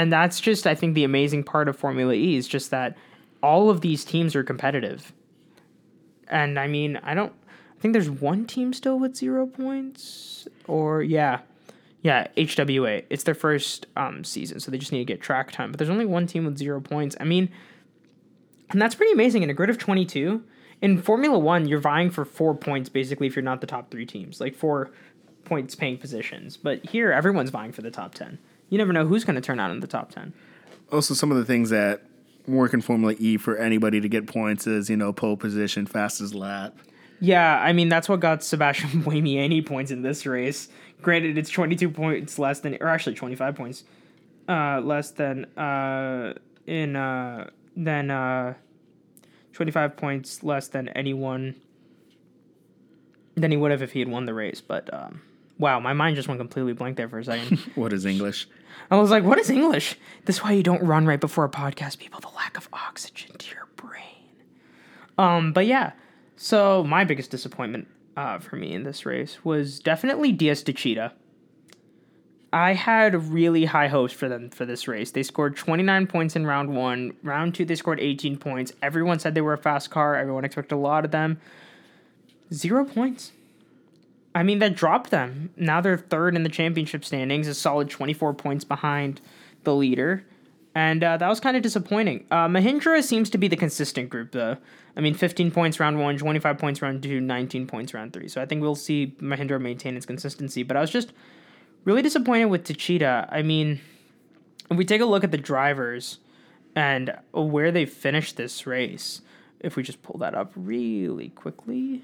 And 0.00 0.10
that's 0.10 0.40
just, 0.40 0.66
I 0.66 0.74
think, 0.74 0.94
the 0.94 1.04
amazing 1.04 1.44
part 1.44 1.68
of 1.68 1.76
Formula 1.76 2.14
E 2.14 2.34
is 2.34 2.48
just 2.48 2.70
that 2.70 2.96
all 3.42 3.68
of 3.68 3.82
these 3.82 4.02
teams 4.02 4.34
are 4.34 4.42
competitive. 4.42 5.12
And 6.26 6.58
I 6.58 6.68
mean, 6.68 6.98
I 7.02 7.12
don't, 7.12 7.34
I 7.76 7.80
think 7.82 7.92
there's 7.92 8.08
one 8.08 8.46
team 8.46 8.72
still 8.72 8.98
with 8.98 9.14
zero 9.14 9.46
points, 9.46 10.48
or 10.66 11.02
yeah, 11.02 11.40
yeah, 12.00 12.28
HWA. 12.38 13.04
It's 13.10 13.24
their 13.24 13.34
first 13.34 13.88
um, 13.94 14.24
season, 14.24 14.58
so 14.58 14.70
they 14.70 14.78
just 14.78 14.90
need 14.90 15.00
to 15.00 15.04
get 15.04 15.20
track 15.20 15.52
time. 15.52 15.70
But 15.70 15.76
there's 15.76 15.90
only 15.90 16.06
one 16.06 16.26
team 16.26 16.46
with 16.46 16.56
zero 16.56 16.80
points. 16.80 17.14
I 17.20 17.24
mean, 17.24 17.50
and 18.70 18.80
that's 18.80 18.94
pretty 18.94 19.12
amazing 19.12 19.42
in 19.42 19.50
a 19.50 19.54
grid 19.54 19.68
of 19.68 19.76
22. 19.76 20.42
In 20.80 21.02
Formula 21.02 21.38
One, 21.38 21.68
you're 21.68 21.78
vying 21.78 22.08
for 22.08 22.24
four 22.24 22.54
points 22.54 22.88
basically 22.88 23.26
if 23.26 23.36
you're 23.36 23.42
not 23.42 23.60
the 23.60 23.66
top 23.66 23.90
three 23.90 24.06
teams, 24.06 24.40
like 24.40 24.54
four 24.54 24.92
points 25.44 25.74
paying 25.74 25.98
positions. 25.98 26.56
But 26.56 26.86
here, 26.86 27.12
everyone's 27.12 27.50
vying 27.50 27.72
for 27.72 27.82
the 27.82 27.90
top 27.90 28.14
10. 28.14 28.38
You 28.70 28.78
never 28.78 28.92
know 28.92 29.06
who's 29.06 29.24
going 29.24 29.34
to 29.34 29.40
turn 29.42 29.60
out 29.60 29.70
in 29.70 29.80
the 29.80 29.86
top 29.86 30.10
10. 30.10 30.32
also 30.90 31.12
some 31.14 31.30
of 31.30 31.36
the 31.36 31.44
things 31.44 31.70
that 31.70 32.02
work 32.46 32.72
in 32.72 32.80
Formula 32.80 33.14
E 33.18 33.36
for 33.36 33.56
anybody 33.56 34.00
to 34.00 34.08
get 34.08 34.26
points 34.26 34.66
is 34.66 34.88
you 34.88 34.96
know 34.96 35.12
pole 35.12 35.36
position, 35.36 35.86
fastest 35.86 36.34
lap. 36.34 36.76
Yeah, 37.20 37.60
I 37.60 37.72
mean, 37.74 37.88
that's 37.90 38.08
what 38.08 38.20
got 38.20 38.42
Sebastian 38.42 38.88
Buemi 39.04 39.36
any 39.36 39.60
points 39.60 39.90
in 39.90 40.00
this 40.02 40.24
race. 40.24 40.68
Granted, 41.02 41.36
it's 41.36 41.50
22 41.50 41.90
points 41.90 42.38
less 42.38 42.60
than, 42.60 42.78
or 42.80 42.88
actually 42.88 43.14
25 43.14 43.54
points 43.56 43.84
uh, 44.48 44.80
less 44.80 45.10
than, 45.10 45.44
uh, 45.56 46.32
in, 46.66 46.96
uh, 46.96 47.50
than, 47.76 48.10
uh, 48.10 48.54
25 49.52 49.96
points 49.96 50.42
less 50.42 50.68
than 50.68 50.88
anyone 50.90 51.56
than 53.34 53.50
he 53.50 53.56
would 53.56 53.70
have 53.70 53.82
if 53.82 53.92
he 53.92 53.98
had 54.00 54.08
won 54.08 54.24
the 54.24 54.34
race. 54.34 54.60
But, 54.62 54.92
um, 54.92 55.20
wow, 55.60 55.78
my 55.78 55.92
mind 55.92 56.16
just 56.16 56.26
went 56.26 56.40
completely 56.40 56.72
blank 56.72 56.96
there 56.96 57.08
for 57.08 57.18
a 57.18 57.24
second. 57.24 57.58
What 57.74 57.92
is 57.92 58.06
English? 58.06 58.48
I 58.90 58.96
was 58.96 59.10
like, 59.10 59.22
what 59.22 59.38
is 59.38 59.50
English? 59.50 59.96
This 60.24 60.36
is 60.36 60.42
why 60.42 60.52
you 60.52 60.62
don't 60.62 60.82
run 60.82 61.06
right 61.06 61.20
before 61.20 61.44
a 61.44 61.50
podcast, 61.50 61.98
people. 61.98 62.18
The 62.20 62.28
lack 62.28 62.56
of 62.56 62.68
oxygen 62.72 63.36
to 63.36 63.54
your 63.54 63.68
brain. 63.76 64.34
Um, 65.18 65.52
but 65.52 65.66
yeah. 65.66 65.92
So 66.36 66.82
my 66.82 67.04
biggest 67.04 67.30
disappointment 67.30 67.86
uh, 68.16 68.38
for 68.38 68.56
me 68.56 68.72
in 68.72 68.82
this 68.84 69.04
race 69.06 69.44
was 69.44 69.78
definitely 69.78 70.32
DS 70.32 70.62
Techeetah. 70.64 71.12
I 72.52 72.72
had 72.72 73.30
really 73.30 73.66
high 73.66 73.86
hopes 73.86 74.12
for 74.12 74.28
them 74.28 74.50
for 74.50 74.66
this 74.66 74.88
race. 74.88 75.12
They 75.12 75.22
scored 75.22 75.56
29 75.56 76.08
points 76.08 76.34
in 76.34 76.46
round 76.46 76.74
one. 76.74 77.14
Round 77.22 77.54
two, 77.54 77.64
they 77.64 77.76
scored 77.76 78.00
18 78.00 78.38
points. 78.38 78.72
Everyone 78.82 79.20
said 79.20 79.34
they 79.34 79.40
were 79.40 79.52
a 79.52 79.58
fast 79.58 79.90
car. 79.90 80.16
Everyone 80.16 80.44
expected 80.44 80.74
a 80.74 80.78
lot 80.78 81.04
of 81.04 81.12
them. 81.12 81.38
Zero 82.52 82.84
points. 82.84 83.32
I 84.34 84.42
mean, 84.42 84.60
that 84.60 84.76
dropped 84.76 85.10
them. 85.10 85.50
Now 85.56 85.80
they're 85.80 85.98
third 85.98 86.36
in 86.36 86.42
the 86.42 86.48
championship 86.48 87.04
standings, 87.04 87.48
a 87.48 87.54
solid 87.54 87.90
24 87.90 88.34
points 88.34 88.64
behind 88.64 89.20
the 89.64 89.74
leader. 89.74 90.24
And 90.74 91.02
uh, 91.02 91.16
that 91.16 91.28
was 91.28 91.40
kind 91.40 91.56
of 91.56 91.62
disappointing. 91.62 92.26
Uh, 92.30 92.46
Mahindra 92.46 93.02
seems 93.02 93.28
to 93.30 93.38
be 93.38 93.48
the 93.48 93.56
consistent 93.56 94.08
group, 94.08 94.30
though. 94.30 94.56
I 94.96 95.00
mean, 95.00 95.14
15 95.14 95.50
points 95.50 95.80
round 95.80 95.98
one, 95.98 96.16
25 96.16 96.58
points 96.58 96.80
round 96.80 97.02
two, 97.02 97.20
19 97.20 97.66
points 97.66 97.92
round 97.92 98.12
three. 98.12 98.28
So 98.28 98.40
I 98.40 98.46
think 98.46 98.62
we'll 98.62 98.76
see 98.76 99.14
Mahindra 99.20 99.60
maintain 99.60 99.96
its 99.96 100.06
consistency. 100.06 100.62
But 100.62 100.76
I 100.76 100.80
was 100.80 100.90
just 100.90 101.12
really 101.84 102.02
disappointed 102.02 102.46
with 102.46 102.64
Techeetah. 102.64 103.28
I 103.30 103.42
mean, 103.42 103.80
if 104.70 104.76
we 104.76 104.84
take 104.84 105.00
a 105.00 105.06
look 105.06 105.24
at 105.24 105.32
the 105.32 105.38
drivers 105.38 106.18
and 106.76 107.16
where 107.32 107.72
they 107.72 107.84
finished 107.84 108.36
this 108.36 108.64
race, 108.66 109.22
if 109.58 109.74
we 109.74 109.82
just 109.82 110.02
pull 110.02 110.18
that 110.18 110.34
up 110.34 110.52
really 110.54 111.30
quickly, 111.30 112.02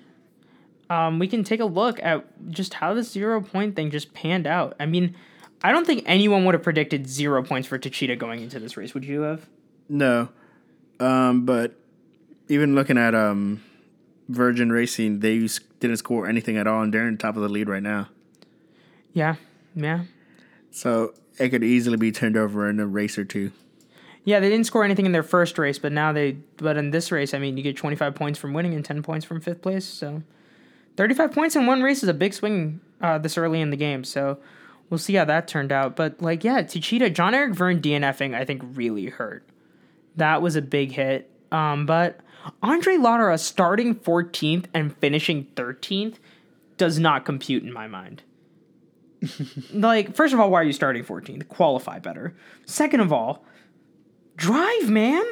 um, 0.90 1.18
we 1.18 1.28
can 1.28 1.44
take 1.44 1.60
a 1.60 1.64
look 1.64 2.02
at 2.02 2.24
just 2.50 2.74
how 2.74 2.94
the 2.94 3.02
zero 3.02 3.40
point 3.40 3.76
thing 3.76 3.90
just 3.90 4.14
panned 4.14 4.46
out. 4.46 4.74
I 4.78 4.86
mean, 4.86 5.14
I 5.62 5.72
don't 5.72 5.86
think 5.86 6.04
anyone 6.06 6.44
would 6.44 6.54
have 6.54 6.62
predicted 6.62 7.08
zero 7.08 7.42
points 7.42 7.66
for 7.68 7.78
Techeetah 7.78 8.18
going 8.18 8.40
into 8.40 8.60
this 8.60 8.76
race. 8.76 8.94
Would 8.94 9.04
you 9.04 9.22
have? 9.22 9.46
No, 9.88 10.28
um, 11.00 11.44
but 11.44 11.74
even 12.48 12.74
looking 12.74 12.98
at 12.98 13.14
um, 13.14 13.62
Virgin 14.28 14.70
Racing, 14.70 15.20
they 15.20 15.48
didn't 15.80 15.96
score 15.98 16.28
anything 16.28 16.56
at 16.56 16.66
all, 16.66 16.82
and 16.82 16.92
they're 16.92 17.08
in 17.08 17.16
top 17.18 17.36
of 17.36 17.42
the 17.42 17.48
lead 17.48 17.68
right 17.68 17.82
now. 17.82 18.08
Yeah, 19.12 19.36
yeah. 19.74 20.04
So 20.70 21.14
it 21.38 21.50
could 21.50 21.64
easily 21.64 21.96
be 21.96 22.12
turned 22.12 22.36
over 22.36 22.68
in 22.68 22.80
a 22.80 22.86
race 22.86 23.18
or 23.18 23.24
two. 23.24 23.52
Yeah, 24.24 24.40
they 24.40 24.48
didn't 24.48 24.66
score 24.66 24.84
anything 24.84 25.06
in 25.06 25.12
their 25.12 25.22
first 25.22 25.56
race, 25.56 25.78
but 25.78 25.92
now 25.92 26.12
they. 26.12 26.32
But 26.56 26.76
in 26.76 26.90
this 26.90 27.12
race, 27.12 27.32
I 27.32 27.38
mean, 27.38 27.56
you 27.56 27.62
get 27.62 27.76
twenty 27.76 27.96
five 27.96 28.14
points 28.14 28.38
from 28.38 28.52
winning 28.52 28.74
and 28.74 28.84
ten 28.84 29.02
points 29.02 29.24
from 29.24 29.40
fifth 29.40 29.62
place. 29.62 29.84
So, 29.84 30.22
thirty 30.96 31.14
five 31.14 31.32
points 31.32 31.56
in 31.56 31.66
one 31.66 31.82
race 31.82 32.02
is 32.02 32.08
a 32.08 32.14
big 32.14 32.34
swing 32.34 32.80
uh, 33.00 33.18
this 33.18 33.36
early 33.38 33.60
in 33.60 33.70
the 33.70 33.76
game. 33.76 34.04
So, 34.04 34.38
we'll 34.90 34.98
see 34.98 35.14
how 35.14 35.24
that 35.24 35.48
turned 35.48 35.72
out. 35.72 35.96
But 35.96 36.20
like, 36.20 36.44
yeah, 36.44 36.62
Techeetah, 36.62 37.12
Jean-Eric 37.12 37.54
Vergne 37.54 37.80
DNFing, 37.80 38.34
I 38.34 38.44
think 38.44 38.62
really 38.74 39.06
hurt. 39.06 39.48
That 40.16 40.42
was 40.42 40.56
a 40.56 40.62
big 40.62 40.92
hit. 40.92 41.30
Um, 41.52 41.86
but 41.86 42.20
Andre 42.62 42.96
Lotterer 42.96 43.38
starting 43.38 43.94
14th 43.94 44.66
and 44.74 44.96
finishing 44.96 45.46
13th 45.56 46.16
does 46.76 46.98
not 46.98 47.24
compute 47.24 47.62
in 47.62 47.72
my 47.72 47.86
mind. 47.86 48.22
like, 49.72 50.14
first 50.14 50.34
of 50.34 50.40
all, 50.40 50.50
why 50.50 50.60
are 50.60 50.64
you 50.64 50.72
starting 50.72 51.04
14th? 51.04 51.48
Qualify 51.48 51.98
better. 51.98 52.36
Second 52.66 53.00
of 53.00 53.12
all, 53.12 53.44
drive, 54.36 54.90
man. 54.90 55.24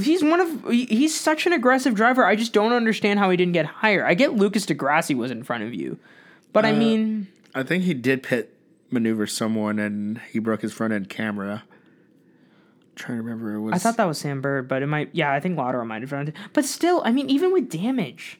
He's 0.00 0.22
one 0.22 0.40
of 0.40 0.70
he's 0.70 1.18
such 1.18 1.46
an 1.46 1.52
aggressive 1.52 1.94
driver. 1.94 2.24
I 2.24 2.36
just 2.36 2.52
don't 2.52 2.72
understand 2.72 3.18
how 3.18 3.30
he 3.30 3.36
didn't 3.36 3.54
get 3.54 3.66
higher. 3.66 4.06
I 4.06 4.14
get 4.14 4.34
Lucas 4.34 4.66
di 4.66 4.74
Grassi 4.74 5.14
was 5.14 5.30
in 5.30 5.42
front 5.42 5.64
of 5.64 5.74
you, 5.74 5.98
but 6.52 6.64
I 6.64 6.72
uh, 6.72 6.76
mean, 6.76 7.28
I 7.54 7.62
think 7.62 7.84
he 7.84 7.94
did 7.94 8.22
pit 8.22 8.54
maneuver 8.90 9.26
someone 9.26 9.78
and 9.78 10.20
he 10.30 10.38
broke 10.38 10.62
his 10.62 10.72
front 10.72 10.92
end 10.92 11.08
camera. 11.08 11.64
trying 12.94 13.18
to 13.18 13.22
remember 13.22 13.54
it 13.54 13.60
was. 13.60 13.74
I 13.74 13.78
thought 13.78 13.96
that 13.96 14.06
was 14.06 14.18
Sam 14.18 14.40
Bird, 14.40 14.68
but 14.68 14.82
it 14.82 14.86
might. 14.86 15.10
Yeah, 15.12 15.32
I 15.32 15.40
think 15.40 15.56
Lotterer 15.56 15.86
might 15.86 16.02
have 16.02 16.10
done 16.10 16.28
it. 16.28 16.36
But 16.52 16.64
still, 16.64 17.02
I 17.04 17.10
mean, 17.10 17.28
even 17.30 17.52
with 17.52 17.70
damage. 17.70 18.38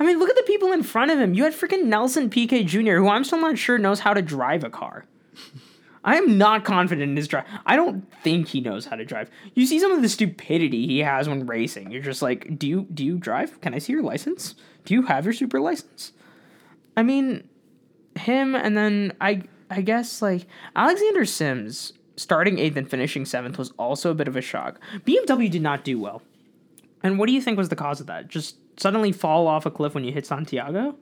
I 0.00 0.04
mean, 0.04 0.18
look 0.20 0.30
at 0.30 0.36
the 0.36 0.42
people 0.42 0.70
in 0.70 0.84
front 0.84 1.10
of 1.10 1.18
him. 1.18 1.34
You 1.34 1.42
had 1.42 1.52
freaking 1.54 1.86
Nelson 1.86 2.30
Piquet 2.30 2.62
Jr., 2.64 2.96
who 2.96 3.08
I'm 3.08 3.24
still 3.24 3.40
not 3.40 3.58
sure 3.58 3.78
knows 3.78 4.00
how 4.00 4.14
to 4.14 4.22
drive 4.22 4.62
a 4.62 4.70
car. 4.70 5.06
I 6.08 6.16
am 6.16 6.38
not 6.38 6.64
confident 6.64 7.10
in 7.10 7.16
his 7.18 7.28
drive. 7.28 7.44
I 7.66 7.76
don't 7.76 8.10
think 8.22 8.48
he 8.48 8.62
knows 8.62 8.86
how 8.86 8.96
to 8.96 9.04
drive. 9.04 9.28
You 9.52 9.66
see 9.66 9.78
some 9.78 9.92
of 9.92 10.00
the 10.00 10.08
stupidity 10.08 10.86
he 10.86 11.00
has 11.00 11.28
when 11.28 11.44
racing. 11.44 11.90
You're 11.90 12.00
just 12.00 12.22
like, 12.22 12.58
do 12.58 12.66
you 12.66 12.86
do 12.94 13.04
you 13.04 13.18
drive? 13.18 13.60
Can 13.60 13.74
I 13.74 13.78
see 13.78 13.92
your 13.92 14.02
license? 14.02 14.54
Do 14.86 14.94
you 14.94 15.02
have 15.02 15.26
your 15.26 15.34
super 15.34 15.60
license? 15.60 16.12
I 16.96 17.02
mean, 17.02 17.46
him 18.14 18.54
and 18.54 18.74
then 18.74 19.12
I 19.20 19.42
I 19.68 19.82
guess 19.82 20.22
like 20.22 20.46
Alexander 20.74 21.26
Sims 21.26 21.92
starting 22.16 22.58
eighth 22.58 22.78
and 22.78 22.88
finishing 22.88 23.26
seventh 23.26 23.58
was 23.58 23.72
also 23.78 24.10
a 24.10 24.14
bit 24.14 24.28
of 24.28 24.34
a 24.34 24.40
shock. 24.40 24.80
BMW 25.04 25.50
did 25.50 25.60
not 25.60 25.84
do 25.84 26.00
well. 26.00 26.22
And 27.02 27.18
what 27.18 27.26
do 27.26 27.34
you 27.34 27.42
think 27.42 27.58
was 27.58 27.68
the 27.68 27.76
cause 27.76 28.00
of 28.00 28.06
that? 28.06 28.28
Just 28.28 28.56
suddenly 28.80 29.12
fall 29.12 29.46
off 29.46 29.66
a 29.66 29.70
cliff 29.70 29.94
when 29.94 30.04
you 30.04 30.12
hit 30.12 30.24
Santiago? 30.24 30.96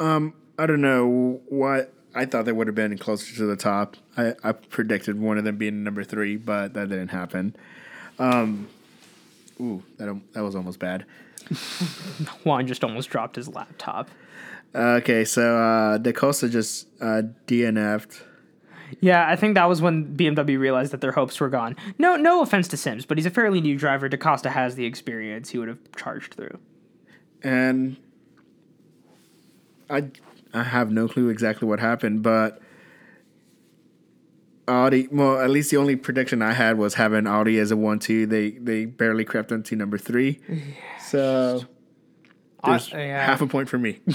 Um, 0.00 0.34
I 0.58 0.66
don't 0.66 0.80
know 0.80 1.40
what 1.46 1.94
I 2.14 2.24
thought 2.24 2.44
they 2.44 2.52
would 2.52 2.66
have 2.66 2.74
been 2.74 2.96
closer 2.98 3.34
to 3.36 3.46
the 3.46 3.56
top. 3.56 3.96
I, 4.16 4.34
I 4.42 4.52
predicted 4.52 5.20
one 5.20 5.38
of 5.38 5.44
them 5.44 5.56
being 5.56 5.84
number 5.84 6.04
three, 6.04 6.36
but 6.36 6.74
that 6.74 6.88
didn't 6.88 7.08
happen. 7.08 7.54
Um, 8.18 8.68
ooh, 9.60 9.82
that 9.98 10.14
that 10.32 10.42
was 10.42 10.56
almost 10.56 10.78
bad. 10.78 11.04
Juan 12.44 12.66
just 12.66 12.82
almost 12.82 13.10
dropped 13.10 13.36
his 13.36 13.48
laptop. 13.48 14.10
Okay, 14.74 15.24
so 15.24 15.56
uh, 15.56 15.98
Da 15.98 16.12
Costa 16.12 16.48
just 16.48 16.88
uh, 17.00 17.22
DNF'd. 17.46 18.22
Yeah, 19.00 19.28
I 19.28 19.36
think 19.36 19.54
that 19.54 19.68
was 19.68 19.82
when 19.82 20.16
BMW 20.16 20.58
realized 20.58 20.92
that 20.92 21.00
their 21.00 21.12
hopes 21.12 21.38
were 21.40 21.48
gone. 21.48 21.76
No, 21.98 22.16
no 22.16 22.42
offense 22.42 22.68
to 22.68 22.76
Sims, 22.76 23.04
but 23.04 23.18
he's 23.18 23.26
a 23.26 23.30
fairly 23.30 23.60
new 23.60 23.76
driver. 23.76 24.08
Da 24.08 24.16
Costa 24.16 24.50
has 24.50 24.76
the 24.76 24.84
experience; 24.84 25.50
he 25.50 25.58
would 25.58 25.68
have 25.68 25.78
charged 25.96 26.34
through. 26.34 26.58
And 27.42 27.96
I, 29.90 30.10
I 30.54 30.62
have 30.62 30.90
no 30.90 31.08
clue 31.08 31.28
exactly 31.28 31.68
what 31.68 31.80
happened, 31.80 32.22
but 32.22 32.60
Audi. 34.66 35.08
Well, 35.10 35.40
at 35.40 35.50
least 35.50 35.70
the 35.70 35.76
only 35.76 35.96
prediction 35.96 36.42
I 36.42 36.52
had 36.52 36.78
was 36.78 36.94
having 36.94 37.26
Audi 37.26 37.58
as 37.58 37.70
a 37.70 37.76
one-two. 37.76 38.26
They 38.26 38.50
they 38.50 38.84
barely 38.84 39.24
crept 39.24 39.52
into 39.52 39.76
number 39.76 39.98
three, 39.98 40.40
so 41.04 41.64
there's 42.64 42.90
yeah. 42.92 43.24
half 43.24 43.40
a 43.40 43.46
point 43.46 43.68
for 43.68 43.78
me. 43.78 44.00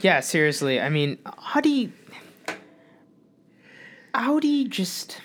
Yeah, 0.00 0.20
seriously. 0.20 0.80
I 0.80 0.90
mean, 0.90 1.18
Audi. 1.54 1.92
Audi 4.14 4.64
just. 4.64 5.20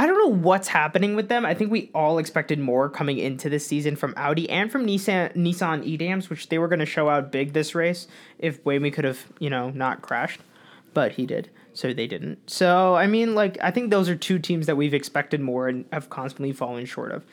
I 0.00 0.06
don't 0.06 0.16
know 0.16 0.38
what's 0.40 0.68
happening 0.68 1.16
with 1.16 1.28
them. 1.28 1.44
I 1.44 1.54
think 1.54 1.72
we 1.72 1.90
all 1.92 2.18
expected 2.18 2.60
more 2.60 2.88
coming 2.88 3.18
into 3.18 3.50
this 3.50 3.66
season 3.66 3.96
from 3.96 4.14
Audi 4.16 4.48
and 4.48 4.70
from 4.70 4.86
Nissan 4.86 5.34
Nissan 5.34 5.84
e.dams, 5.84 6.30
which 6.30 6.48
they 6.48 6.58
were 6.58 6.68
going 6.68 6.78
to 6.78 6.86
show 6.86 7.08
out 7.08 7.32
big 7.32 7.52
this 7.52 7.74
race 7.74 8.06
if 8.38 8.62
Buemi 8.62 8.92
could 8.92 9.04
have, 9.04 9.26
you 9.40 9.50
know, 9.50 9.70
not 9.70 10.00
crashed, 10.00 10.40
but 10.94 11.12
he 11.12 11.26
did, 11.26 11.50
so 11.72 11.92
they 11.92 12.06
didn't. 12.06 12.48
So 12.48 12.94
I 12.94 13.08
mean, 13.08 13.34
like 13.34 13.58
I 13.60 13.72
think 13.72 13.90
those 13.90 14.08
are 14.08 14.14
two 14.14 14.38
teams 14.38 14.66
that 14.66 14.76
we've 14.76 14.94
expected 14.94 15.40
more 15.40 15.66
and 15.66 15.84
have 15.92 16.08
constantly 16.08 16.52
fallen 16.52 16.86
short 16.86 17.10
of. 17.10 17.24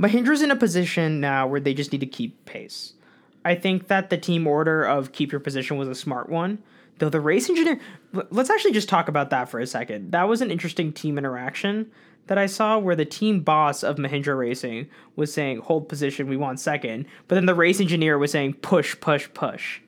Mahindra's 0.00 0.40
in 0.40 0.50
a 0.50 0.56
position 0.56 1.20
now 1.20 1.46
where 1.46 1.60
they 1.60 1.74
just 1.74 1.92
need 1.92 2.00
to 2.00 2.06
keep 2.06 2.46
pace. 2.46 2.94
I 3.44 3.54
think 3.54 3.88
that 3.88 4.08
the 4.08 4.16
team 4.16 4.46
order 4.46 4.82
of 4.84 5.12
keep 5.12 5.32
your 5.32 5.40
position 5.40 5.76
was 5.76 5.88
a 5.88 5.94
smart 5.94 6.30
one. 6.30 6.62
Though 7.00 7.08
the 7.08 7.20
race 7.20 7.48
engineer, 7.48 7.80
let's 8.30 8.50
actually 8.50 8.72
just 8.72 8.88
talk 8.88 9.08
about 9.08 9.30
that 9.30 9.48
for 9.48 9.58
a 9.58 9.66
second. 9.66 10.12
That 10.12 10.28
was 10.28 10.42
an 10.42 10.50
interesting 10.50 10.92
team 10.92 11.16
interaction 11.16 11.90
that 12.26 12.36
I 12.36 12.44
saw 12.44 12.78
where 12.78 12.94
the 12.94 13.06
team 13.06 13.40
boss 13.40 13.82
of 13.82 13.96
Mahindra 13.96 14.36
Racing 14.38 14.86
was 15.16 15.32
saying, 15.32 15.60
hold 15.60 15.88
position, 15.88 16.28
we 16.28 16.36
want 16.36 16.60
second. 16.60 17.06
But 17.26 17.36
then 17.36 17.46
the 17.46 17.54
race 17.54 17.80
engineer 17.80 18.18
was 18.18 18.32
saying, 18.32 18.54
push, 18.54 19.00
push, 19.00 19.28
push. 19.32 19.80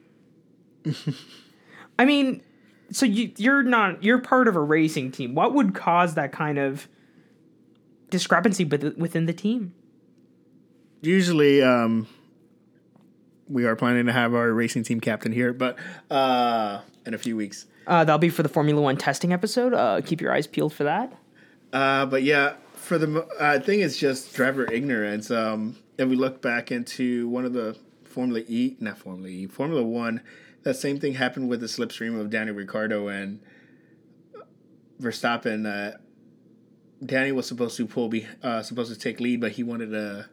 I 1.98 2.06
mean, 2.06 2.42
so 2.90 3.04
you, 3.04 3.30
you're 3.36 3.62
not, 3.62 4.02
you're 4.02 4.18
part 4.18 4.48
of 4.48 4.56
a 4.56 4.60
racing 4.60 5.12
team. 5.12 5.34
What 5.34 5.52
would 5.52 5.74
cause 5.74 6.14
that 6.14 6.32
kind 6.32 6.58
of 6.58 6.88
discrepancy 8.08 8.64
within 8.64 9.26
the 9.26 9.34
team? 9.34 9.74
Usually, 11.02 11.62
um, 11.62 12.08
we 13.48 13.66
are 13.66 13.76
planning 13.76 14.06
to 14.06 14.12
have 14.12 14.34
our 14.34 14.50
racing 14.50 14.84
team 14.84 14.98
captain 14.98 15.30
here, 15.30 15.52
but 15.52 15.76
uh, 16.10 16.80
in 17.06 17.14
a 17.14 17.18
few 17.18 17.36
weeks. 17.36 17.66
Uh, 17.86 18.04
that'll 18.04 18.18
be 18.18 18.28
for 18.28 18.42
the 18.42 18.48
Formula 18.48 18.80
One 18.80 18.96
testing 18.96 19.32
episode. 19.32 19.74
Uh, 19.74 20.00
keep 20.04 20.20
your 20.20 20.32
eyes 20.32 20.46
peeled 20.46 20.72
for 20.72 20.84
that. 20.84 21.12
Uh, 21.72 22.06
but 22.06 22.22
yeah, 22.22 22.54
for 22.74 22.98
the 22.98 23.26
uh, 23.38 23.60
thing 23.60 23.80
is 23.80 23.96
just 23.96 24.34
driver 24.34 24.70
ignorance. 24.70 25.30
Um, 25.30 25.76
if 25.98 26.08
we 26.08 26.16
look 26.16 26.42
back 26.42 26.70
into 26.70 27.28
one 27.28 27.44
of 27.44 27.52
the 27.52 27.76
Formula 28.04 28.42
E, 28.46 28.76
not 28.80 28.98
Formula 28.98 29.28
E, 29.28 29.46
Formula 29.46 29.82
One, 29.82 30.20
that 30.62 30.74
same 30.74 31.00
thing 31.00 31.14
happened 31.14 31.48
with 31.48 31.60
the 31.60 31.66
slipstream 31.66 32.18
of 32.20 32.30
Danny 32.30 32.52
Ricciardo 32.52 33.08
and 33.08 33.40
Verstappen. 35.00 35.66
Uh, 35.66 35.96
Danny 37.04 37.32
was 37.32 37.46
supposed 37.46 37.76
to 37.76 37.86
pull, 37.86 38.08
be 38.08 38.26
uh, 38.42 38.62
supposed 38.62 38.92
to 38.92 38.98
take 38.98 39.18
lead, 39.18 39.40
but 39.40 39.52
he 39.52 39.62
wanted 39.62 39.90
to 39.90 40.28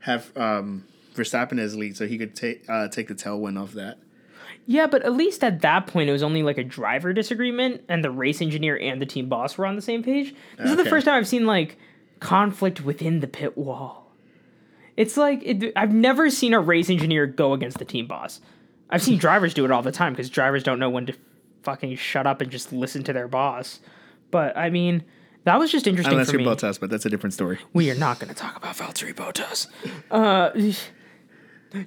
have 0.00 0.36
um, 0.36 0.84
Verstappen 1.14 1.58
as 1.58 1.76
lead 1.76 1.96
so 1.96 2.06
he 2.06 2.18
could 2.18 2.34
take 2.36 2.68
uh, 2.68 2.88
take 2.88 3.08
the 3.08 3.14
tailwind 3.14 3.60
off 3.60 3.72
that. 3.72 3.98
Yeah, 4.66 4.86
but 4.86 5.02
at 5.02 5.12
least 5.12 5.44
at 5.44 5.60
that 5.60 5.86
point, 5.86 6.08
it 6.08 6.12
was 6.12 6.22
only 6.22 6.42
like 6.42 6.58
a 6.58 6.64
driver 6.64 7.12
disagreement, 7.12 7.82
and 7.88 8.02
the 8.02 8.10
race 8.10 8.40
engineer 8.40 8.78
and 8.78 9.00
the 9.00 9.06
team 9.06 9.28
boss 9.28 9.58
were 9.58 9.66
on 9.66 9.76
the 9.76 9.82
same 9.82 10.02
page. 10.02 10.34
This 10.58 10.70
is 10.70 10.76
the 10.76 10.86
first 10.86 11.04
time 11.04 11.16
I've 11.16 11.28
seen 11.28 11.46
like 11.46 11.78
conflict 12.20 12.80
within 12.82 13.20
the 13.20 13.26
pit 13.26 13.58
wall. 13.58 14.12
It's 14.96 15.16
like 15.16 15.42
it, 15.44 15.72
I've 15.76 15.92
never 15.92 16.30
seen 16.30 16.54
a 16.54 16.60
race 16.60 16.88
engineer 16.88 17.26
go 17.26 17.52
against 17.52 17.78
the 17.78 17.84
team 17.84 18.06
boss. 18.06 18.40
I've 18.90 19.02
seen 19.02 19.18
drivers 19.18 19.54
do 19.54 19.64
it 19.64 19.70
all 19.70 19.82
the 19.82 19.92
time 19.92 20.12
because 20.12 20.30
drivers 20.30 20.62
don't 20.62 20.78
know 20.78 20.90
when 20.90 21.06
to 21.06 21.14
fucking 21.62 21.96
shut 21.96 22.26
up 22.26 22.40
and 22.40 22.50
just 22.50 22.72
listen 22.72 23.02
to 23.04 23.12
their 23.12 23.28
boss. 23.28 23.80
But 24.30 24.56
I 24.56 24.70
mean, 24.70 25.04
that 25.44 25.58
was 25.58 25.70
just 25.70 25.86
interesting 25.86 26.14
Unless 26.14 26.30
for 26.30 26.38
you're 26.38 26.48
me. 26.48 26.54
Bottas, 26.54 26.80
but 26.80 26.90
that's 26.90 27.04
a 27.04 27.10
different 27.10 27.34
story. 27.34 27.58
We 27.72 27.90
are 27.90 27.94
not 27.94 28.18
going 28.18 28.32
to 28.32 28.34
talk 28.34 28.56
about 28.56 28.76
Valtteri 28.76 29.14
Bottas. 29.14 29.66
Uh, 30.10 30.50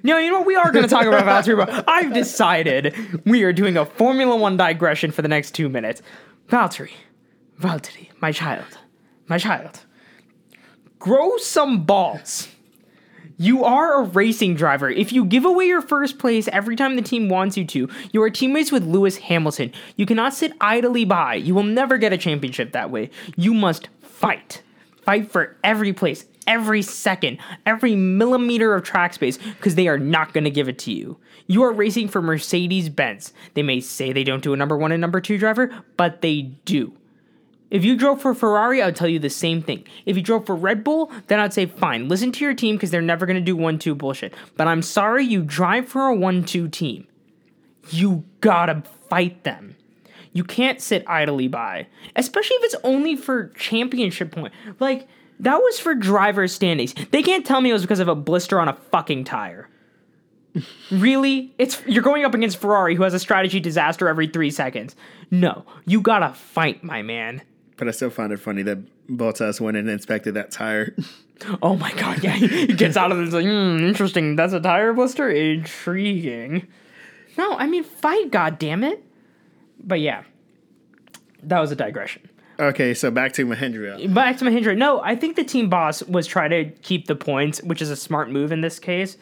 no, 0.02 0.18
you 0.18 0.30
know 0.30 0.38
what? 0.38 0.46
We 0.46 0.56
are 0.56 0.70
going 0.70 0.84
to 0.84 0.88
talk 0.88 1.06
about 1.06 1.24
Valtteri. 1.24 1.84
I've 1.86 2.12
decided 2.12 2.94
we 3.24 3.42
are 3.42 3.52
doing 3.52 3.76
a 3.76 3.84
Formula 3.84 4.36
One 4.36 4.56
digression 4.56 5.10
for 5.10 5.22
the 5.22 5.28
next 5.28 5.52
two 5.52 5.68
minutes. 5.68 6.02
Valtteri, 6.48 6.92
Valtteri, 7.60 8.08
my 8.20 8.32
child, 8.32 8.78
my 9.26 9.38
child, 9.38 9.80
grow 10.98 11.36
some 11.38 11.84
balls. 11.84 12.48
You 13.40 13.62
are 13.62 14.00
a 14.00 14.04
racing 14.04 14.56
driver. 14.56 14.90
If 14.90 15.12
you 15.12 15.24
give 15.24 15.44
away 15.44 15.66
your 15.66 15.80
first 15.80 16.18
place 16.18 16.48
every 16.48 16.74
time 16.74 16.96
the 16.96 17.02
team 17.02 17.28
wants 17.28 17.56
you 17.56 17.64
to, 17.66 17.88
you 18.10 18.20
are 18.22 18.30
teammates 18.30 18.72
with 18.72 18.84
Lewis 18.84 19.16
Hamilton. 19.18 19.72
You 19.94 20.06
cannot 20.06 20.34
sit 20.34 20.54
idly 20.60 21.04
by. 21.04 21.34
You 21.36 21.54
will 21.54 21.62
never 21.62 21.98
get 21.98 22.12
a 22.12 22.18
championship 22.18 22.72
that 22.72 22.90
way. 22.90 23.10
You 23.36 23.54
must 23.54 23.90
fight. 24.02 24.62
Fight 25.02 25.30
for 25.30 25.56
every 25.62 25.92
place, 25.92 26.24
every 26.48 26.82
second, 26.82 27.38
every 27.64 27.94
millimeter 27.94 28.74
of 28.74 28.82
track 28.82 29.14
space, 29.14 29.36
because 29.36 29.76
they 29.76 29.86
are 29.86 29.98
not 29.98 30.32
going 30.32 30.44
to 30.44 30.50
give 30.50 30.68
it 30.68 30.78
to 30.80 30.92
you. 30.92 31.16
You 31.46 31.62
are 31.62 31.72
racing 31.72 32.08
for 32.08 32.20
Mercedes 32.20 32.88
Benz. 32.88 33.32
They 33.54 33.62
may 33.62 33.80
say 33.80 34.12
they 34.12 34.24
don't 34.24 34.42
do 34.42 34.52
a 34.52 34.56
number 34.56 34.76
one 34.76 34.90
and 34.90 35.00
number 35.00 35.20
two 35.20 35.38
driver, 35.38 35.70
but 35.96 36.22
they 36.22 36.42
do. 36.64 36.94
If 37.70 37.84
you 37.84 37.96
drove 37.96 38.22
for 38.22 38.34
Ferrari, 38.34 38.82
I 38.82 38.86
would 38.86 38.96
tell 38.96 39.08
you 39.08 39.18
the 39.18 39.28
same 39.28 39.62
thing. 39.62 39.84
If 40.06 40.16
you 40.16 40.22
drove 40.22 40.46
for 40.46 40.56
Red 40.56 40.82
Bull, 40.82 41.12
then 41.26 41.38
I'd 41.38 41.52
say 41.52 41.66
fine, 41.66 42.08
listen 42.08 42.32
to 42.32 42.44
your 42.44 42.54
team 42.54 42.76
because 42.76 42.90
they're 42.90 43.02
never 43.02 43.26
going 43.26 43.36
to 43.36 43.42
do 43.42 43.56
1 43.56 43.78
2 43.78 43.94
bullshit. 43.94 44.34
But 44.56 44.68
I'm 44.68 44.82
sorry 44.82 45.24
you 45.24 45.42
drive 45.42 45.86
for 45.86 46.06
a 46.06 46.14
1 46.14 46.44
2 46.44 46.68
team. 46.68 47.06
You 47.90 48.24
gotta 48.40 48.82
fight 49.08 49.44
them. 49.44 49.76
You 50.32 50.44
can't 50.44 50.80
sit 50.80 51.04
idly 51.06 51.48
by, 51.48 51.86
especially 52.16 52.56
if 52.56 52.64
it's 52.64 52.84
only 52.84 53.16
for 53.16 53.48
championship 53.48 54.32
point. 54.32 54.52
Like, 54.78 55.08
that 55.40 55.56
was 55.58 55.78
for 55.78 55.94
driver 55.94 56.48
standings. 56.48 56.94
They 57.10 57.22
can't 57.22 57.46
tell 57.46 57.60
me 57.60 57.70
it 57.70 57.74
was 57.74 57.82
because 57.82 58.00
of 58.00 58.08
a 58.08 58.14
blister 58.14 58.58
on 58.60 58.68
a 58.68 58.74
fucking 58.74 59.24
tire. 59.24 59.68
really? 60.90 61.54
It's 61.58 61.82
you're 61.86 62.02
going 62.02 62.24
up 62.24 62.34
against 62.34 62.56
Ferrari 62.58 62.94
who 62.94 63.02
has 63.02 63.14
a 63.14 63.18
strategy 63.18 63.60
disaster 63.60 64.08
every 64.08 64.26
3 64.26 64.50
seconds. 64.50 64.96
No, 65.30 65.64
you 65.86 66.00
gotta 66.00 66.34
fight, 66.34 66.82
my 66.82 67.02
man. 67.02 67.42
But 67.76 67.88
I 67.88 67.92
still 67.92 68.10
find 68.10 68.32
it 68.32 68.40
funny 68.40 68.62
that 68.62 68.78
Bottas 69.08 69.60
went 69.60 69.76
and 69.76 69.88
inspected 69.88 70.34
that 70.34 70.50
tire. 70.50 70.94
Oh 71.62 71.76
my 71.76 71.92
god, 71.92 72.24
yeah. 72.24 72.32
He 72.32 72.66
gets 72.66 72.96
out 72.96 73.12
of 73.12 73.18
this 73.18 73.32
like, 73.32 73.44
hmm, 73.44 73.78
interesting. 73.86 74.34
That's 74.34 74.52
a 74.52 74.58
tire 74.58 74.92
blister? 74.92 75.30
Intriguing. 75.30 76.66
No, 77.36 77.56
I 77.56 77.68
mean 77.68 77.84
fight, 77.84 78.32
god 78.32 78.58
damn 78.58 78.82
it. 78.82 79.04
But 79.78 80.00
yeah. 80.00 80.24
That 81.44 81.60
was 81.60 81.70
a 81.70 81.76
digression. 81.76 82.28
Okay, 82.58 82.94
so 82.94 83.10
back 83.10 83.32
to 83.34 83.46
Mahindra. 83.46 84.12
Back 84.12 84.38
to 84.38 84.44
Mahindra. 84.44 84.76
No, 84.76 85.00
I 85.00 85.16
think 85.16 85.36
the 85.36 85.44
team 85.44 85.68
boss 85.68 86.02
was 86.04 86.26
trying 86.26 86.50
to 86.50 86.64
keep 86.82 87.06
the 87.06 87.16
points, 87.16 87.62
which 87.62 87.82
is 87.82 87.90
a 87.90 87.96
smart 87.96 88.30
move 88.30 88.52
in 88.52 88.60
this 88.60 88.78
case. 88.78 89.16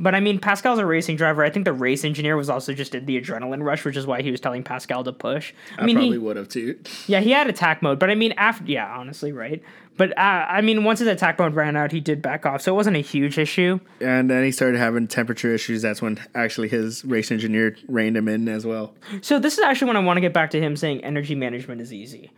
But 0.00 0.14
I 0.14 0.20
mean, 0.20 0.38
Pascal's 0.38 0.78
a 0.78 0.86
racing 0.86 1.16
driver. 1.16 1.42
I 1.42 1.50
think 1.50 1.64
the 1.64 1.72
race 1.72 2.04
engineer 2.04 2.36
was 2.36 2.48
also 2.48 2.72
just 2.72 2.94
in 2.94 3.04
the 3.06 3.20
adrenaline 3.20 3.64
rush, 3.64 3.84
which 3.84 3.96
is 3.96 4.06
why 4.06 4.22
he 4.22 4.30
was 4.30 4.40
telling 4.40 4.62
Pascal 4.62 5.02
to 5.02 5.12
push. 5.12 5.52
I, 5.76 5.82
I 5.82 5.86
mean, 5.86 5.96
probably 5.96 6.18
would 6.18 6.36
have 6.36 6.48
too. 6.48 6.78
yeah, 7.08 7.18
he 7.18 7.32
had 7.32 7.48
attack 7.48 7.82
mode, 7.82 7.98
but 7.98 8.08
I 8.08 8.14
mean, 8.14 8.32
after 8.36 8.64
yeah, 8.64 8.96
honestly, 8.96 9.32
right. 9.32 9.60
But 9.96 10.16
uh, 10.16 10.46
I 10.48 10.60
mean, 10.60 10.84
once 10.84 11.00
his 11.00 11.08
attack 11.08 11.40
mode 11.40 11.56
ran 11.56 11.74
out, 11.74 11.90
he 11.90 11.98
did 11.98 12.22
back 12.22 12.46
off, 12.46 12.62
so 12.62 12.72
it 12.72 12.76
wasn't 12.76 12.96
a 12.96 13.00
huge 13.00 13.38
issue. 13.38 13.80
And 14.00 14.30
then 14.30 14.44
he 14.44 14.52
started 14.52 14.78
having 14.78 15.08
temperature 15.08 15.52
issues. 15.52 15.82
That's 15.82 16.00
when 16.00 16.20
actually 16.36 16.68
his 16.68 17.04
race 17.04 17.32
engineer 17.32 17.76
reined 17.88 18.16
him 18.16 18.28
in 18.28 18.48
as 18.48 18.64
well. 18.64 18.94
So 19.20 19.40
this 19.40 19.54
is 19.54 19.64
actually 19.64 19.88
when 19.88 19.96
I 19.96 20.00
want 20.00 20.18
to 20.18 20.20
get 20.20 20.32
back 20.32 20.50
to 20.50 20.60
him 20.60 20.76
saying 20.76 21.02
energy 21.02 21.34
management 21.34 21.80
is 21.80 21.92
easy. 21.92 22.30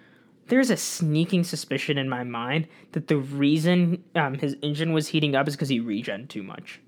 There's 0.51 0.71
a 0.71 0.77
sneaking 0.77 1.45
suspicion 1.45 1.97
in 1.97 2.09
my 2.09 2.25
mind 2.25 2.67
that 2.91 3.07
the 3.07 3.19
reason 3.19 4.03
um, 4.17 4.35
his 4.35 4.57
engine 4.63 4.93
was 4.93 5.07
heating 5.07 5.37
up 5.37 5.47
is 5.47 5.55
because 5.55 5.69
he 5.69 5.79
regen 5.79 6.27
too 6.27 6.43
much. 6.43 6.81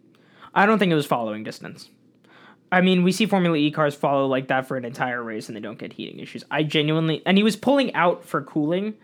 I 0.52 0.66
don't 0.66 0.80
think 0.80 0.90
it 0.90 0.96
was 0.96 1.06
following 1.06 1.44
distance. 1.44 1.88
I 2.72 2.80
mean, 2.80 3.04
we 3.04 3.12
see 3.12 3.24
Formula 3.24 3.56
E 3.56 3.70
cars 3.70 3.94
follow 3.94 4.26
like 4.26 4.48
that 4.48 4.66
for 4.66 4.76
an 4.76 4.84
entire 4.84 5.22
race 5.22 5.48
and 5.48 5.54
they 5.54 5.60
don't 5.60 5.78
get 5.78 5.92
heating 5.92 6.18
issues. 6.18 6.42
I 6.50 6.64
genuinely, 6.64 7.22
and 7.24 7.36
he 7.36 7.44
was 7.44 7.54
pulling 7.54 7.94
out 7.94 8.24
for 8.24 8.42
cooling. 8.42 8.94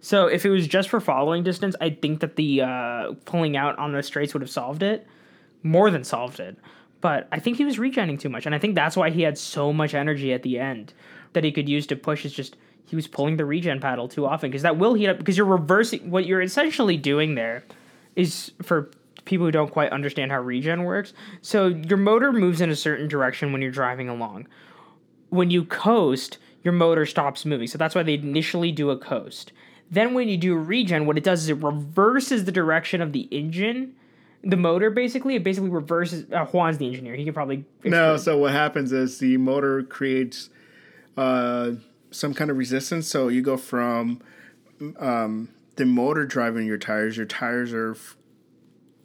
So 0.00 0.26
if 0.26 0.44
it 0.44 0.50
was 0.50 0.66
just 0.66 0.88
for 0.88 0.98
following 0.98 1.44
distance, 1.44 1.76
I 1.80 1.90
think 1.90 2.18
that 2.18 2.34
the 2.34 2.62
uh, 2.62 3.12
pulling 3.24 3.56
out 3.56 3.78
on 3.78 3.92
the 3.92 4.02
straights 4.02 4.34
would 4.34 4.42
have 4.42 4.50
solved 4.50 4.82
it, 4.82 5.06
more 5.62 5.92
than 5.92 6.02
solved 6.02 6.40
it. 6.40 6.56
But 7.00 7.28
I 7.30 7.38
think 7.38 7.56
he 7.56 7.64
was 7.64 7.76
regenning 7.76 8.18
too 8.18 8.28
much, 8.28 8.46
and 8.46 8.54
I 8.54 8.58
think 8.58 8.74
that's 8.74 8.96
why 8.96 9.10
he 9.10 9.22
had 9.22 9.38
so 9.38 9.72
much 9.72 9.94
energy 9.94 10.32
at 10.32 10.42
the 10.42 10.58
end 10.58 10.92
that 11.34 11.44
he 11.44 11.52
could 11.52 11.68
use 11.68 11.86
to 11.86 11.96
push. 11.96 12.24
Is 12.24 12.32
just 12.32 12.56
he 12.88 12.96
was 12.96 13.06
pulling 13.06 13.36
the 13.36 13.44
regen 13.44 13.80
paddle 13.80 14.08
too 14.08 14.26
often 14.26 14.50
because 14.50 14.62
that 14.62 14.78
will 14.78 14.94
heat 14.94 15.08
up 15.08 15.18
because 15.18 15.36
you're 15.36 15.46
reversing 15.46 16.10
what 16.10 16.24
you're 16.24 16.40
essentially 16.40 16.96
doing 16.96 17.34
there 17.34 17.64
is 18.16 18.50
for 18.62 18.90
people 19.26 19.44
who 19.44 19.52
don't 19.52 19.70
quite 19.70 19.92
understand 19.92 20.32
how 20.32 20.40
regen 20.40 20.84
works. 20.84 21.12
So 21.42 21.66
your 21.66 21.98
motor 21.98 22.32
moves 22.32 22.62
in 22.62 22.70
a 22.70 22.76
certain 22.76 23.06
direction 23.06 23.52
when 23.52 23.60
you're 23.60 23.70
driving 23.70 24.08
along. 24.08 24.48
When 25.28 25.50
you 25.50 25.64
coast, 25.66 26.38
your 26.64 26.72
motor 26.72 27.04
stops 27.04 27.44
moving. 27.44 27.66
So 27.66 27.76
that's 27.76 27.94
why 27.94 28.02
they 28.02 28.14
initially 28.14 28.72
do 28.72 28.88
a 28.88 28.96
coast. 28.96 29.52
Then 29.90 30.14
when 30.14 30.28
you 30.28 30.38
do 30.38 30.54
a 30.54 30.58
regen, 30.58 31.04
what 31.04 31.18
it 31.18 31.24
does 31.24 31.42
is 31.42 31.50
it 31.50 31.62
reverses 31.62 32.46
the 32.46 32.52
direction 32.52 33.02
of 33.02 33.12
the 33.12 33.28
engine, 33.30 33.94
the 34.42 34.56
motor 34.56 34.90
basically. 34.90 35.34
It 35.34 35.44
basically 35.44 35.70
reverses. 35.70 36.30
Uh, 36.32 36.46
Juan's 36.46 36.78
the 36.78 36.86
engineer. 36.86 37.14
He 37.14 37.24
could 37.26 37.34
probably 37.34 37.66
No, 37.84 38.16
so 38.16 38.38
what 38.38 38.52
happens 38.52 38.92
is 38.92 39.18
the 39.18 39.36
motor 39.36 39.82
creates 39.82 40.48
uh, 41.18 41.72
some 42.10 42.34
kind 42.34 42.50
of 42.50 42.56
resistance. 42.56 43.06
So 43.06 43.28
you 43.28 43.42
go 43.42 43.56
from 43.56 44.20
um, 44.98 45.48
the 45.76 45.86
motor 45.86 46.24
driving 46.26 46.66
your 46.66 46.78
tires. 46.78 47.16
Your 47.16 47.26
tires 47.26 47.72
are 47.72 47.92
f- 47.92 48.16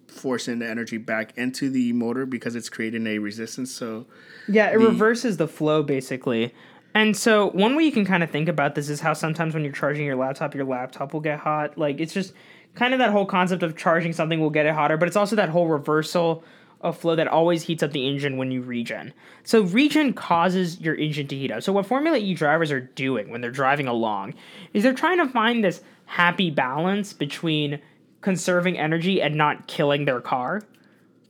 forcing 0.07 0.59
the 0.59 0.69
energy 0.69 0.97
back 0.97 1.37
into 1.37 1.69
the 1.69 1.93
motor 1.93 2.25
because 2.25 2.55
it's 2.55 2.69
creating 2.69 3.07
a 3.07 3.19
resistance. 3.19 3.71
So 3.71 4.05
Yeah, 4.47 4.69
it 4.69 4.77
reverses 4.77 5.37
the 5.37 5.47
flow 5.47 5.83
basically. 5.83 6.53
And 6.95 7.17
so 7.17 7.49
one 7.51 7.75
way 7.75 7.83
you 7.83 7.91
can 7.91 8.05
kind 8.05 8.21
of 8.21 8.29
think 8.29 8.47
about 8.47 8.75
this 8.75 8.87
is 8.87 8.99
how 8.99 9.13
sometimes 9.13 9.53
when 9.55 9.63
you're 9.63 9.73
charging 9.73 10.05
your 10.05 10.15
laptop, 10.15 10.53
your 10.53 10.65
laptop 10.65 11.13
will 11.13 11.21
get 11.21 11.39
hot. 11.39 11.77
Like 11.77 11.99
it's 11.99 12.13
just 12.13 12.33
kind 12.75 12.93
of 12.93 12.99
that 12.99 13.11
whole 13.11 13.25
concept 13.25 13.63
of 13.63 13.75
charging 13.75 14.13
something 14.13 14.39
will 14.39 14.49
get 14.49 14.65
it 14.65 14.73
hotter, 14.73 14.97
but 14.97 15.07
it's 15.07 15.17
also 15.17 15.35
that 15.35 15.49
whole 15.49 15.67
reversal 15.67 16.43
of 16.83 16.97
flow 16.97 17.15
that 17.15 17.27
always 17.27 17.63
heats 17.63 17.81
up 17.81 17.91
the 17.91 18.05
engine 18.07 18.37
when 18.37 18.51
you 18.51 18.61
regen. 18.61 19.13
So 19.43 19.61
regen 19.61 20.13
causes 20.13 20.79
your 20.79 20.95
engine 20.95 21.27
to 21.27 21.35
heat 21.35 21.51
up. 21.51 21.63
So 21.63 21.73
what 21.73 21.85
Formula 21.85 22.17
E 22.17 22.33
drivers 22.33 22.71
are 22.71 22.81
doing 22.81 23.29
when 23.29 23.41
they're 23.41 23.51
driving 23.51 23.87
along 23.87 24.35
is 24.73 24.83
they're 24.83 24.93
trying 24.93 25.17
to 25.17 25.27
find 25.27 25.63
this 25.63 25.81
happy 26.05 26.51
balance 26.51 27.13
between 27.13 27.79
conserving 28.21 28.77
energy 28.77 29.21
and 29.21 29.35
not 29.35 29.67
killing 29.67 30.05
their 30.05 30.21
car. 30.21 30.61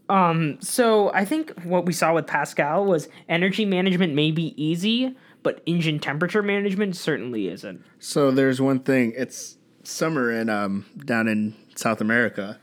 Um, 0.10 0.58
so 0.60 1.12
I 1.14 1.24
think 1.24 1.54
what 1.64 1.86
we 1.86 1.94
saw 1.94 2.14
with 2.14 2.28
Pascal 2.28 2.86
was 2.86 3.08
energy 3.30 3.66
management 3.66 4.14
may 4.14 4.32
be 4.32 4.54
easy, 4.62 5.16
but 5.44 5.62
engine 5.66 6.00
temperature 6.00 6.44
management 6.44 6.96
certainly 6.96 7.48
isn't. 7.48 7.84
So 8.00 8.32
there's 8.32 8.60
one 8.60 8.80
thing. 8.80 9.14
It's 9.16 9.58
summer 9.84 10.32
in 10.32 10.50
um 10.50 10.86
down 11.06 11.28
in 11.28 11.56
South 11.76 12.02
America. 12.02 12.60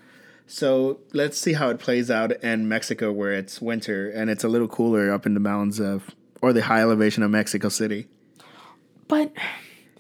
So 0.51 0.99
let's 1.13 1.39
see 1.39 1.53
how 1.53 1.71
it 1.71 1.79
plays 1.79 2.11
out 2.11 2.33
in 2.43 2.67
Mexico 2.67 3.13
where 3.13 3.33
it's 3.33 3.61
winter 3.63 4.11
and 4.11 4.29
it's 4.29 4.43
a 4.43 4.49
little 4.49 4.67
cooler 4.67 5.13
up 5.13 5.25
in 5.25 5.35
the 5.35 5.41
mountains 5.41 5.79
of 5.79 6.11
or 6.43 6.53
the 6.53 6.63
high 6.63 6.81
elevation 6.81 7.23
of 7.23 7.31
Mexico 7.31 7.69
City. 7.69 8.09
But 9.07 9.33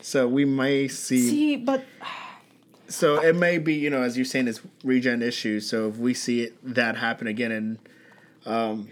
So 0.01 0.27
we 0.27 0.45
may 0.45 0.89
see, 0.89 1.29
see, 1.29 1.57
but 1.57 1.85
so 2.89 3.23
it 3.23 3.37
may 3.37 3.59
be, 3.59 3.75
you 3.75 3.91
know, 3.91 4.03
as 4.03 4.17
you're 4.17 4.25
saying 4.25 4.49
it's 4.49 4.61
regen 4.83 5.23
issues. 5.23 5.69
So 5.69 5.89
if 5.89 5.99
we 5.99 6.15
see 6.15 6.43
it, 6.43 6.57
that 6.75 6.97
happen 6.97 7.29
again 7.29 7.53
in 7.53 7.79
um 8.45 8.89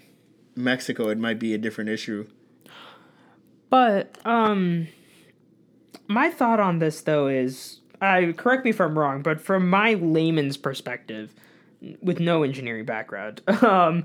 Mexico, 0.55 1.09
it 1.09 1.19
might 1.19 1.41
be 1.41 1.55
a 1.55 1.59
different 1.59 1.91
issue. 1.91 2.29
but 3.69 4.17
um 4.25 4.87
my 6.07 6.31
thought 6.31 6.61
on 6.61 6.79
this 6.79 7.01
though 7.01 7.27
is 7.27 7.81
I 8.01 8.33
correct 8.37 8.65
me 8.65 8.71
if 8.71 8.81
I'm 8.81 8.97
wrong, 8.97 9.23
but 9.23 9.41
from 9.41 9.69
my 9.69 9.95
layman's 9.95 10.57
perspective, 10.57 11.35
with 12.01 12.21
no 12.21 12.43
engineering 12.43 12.85
background, 12.85 13.43
um 13.63 14.05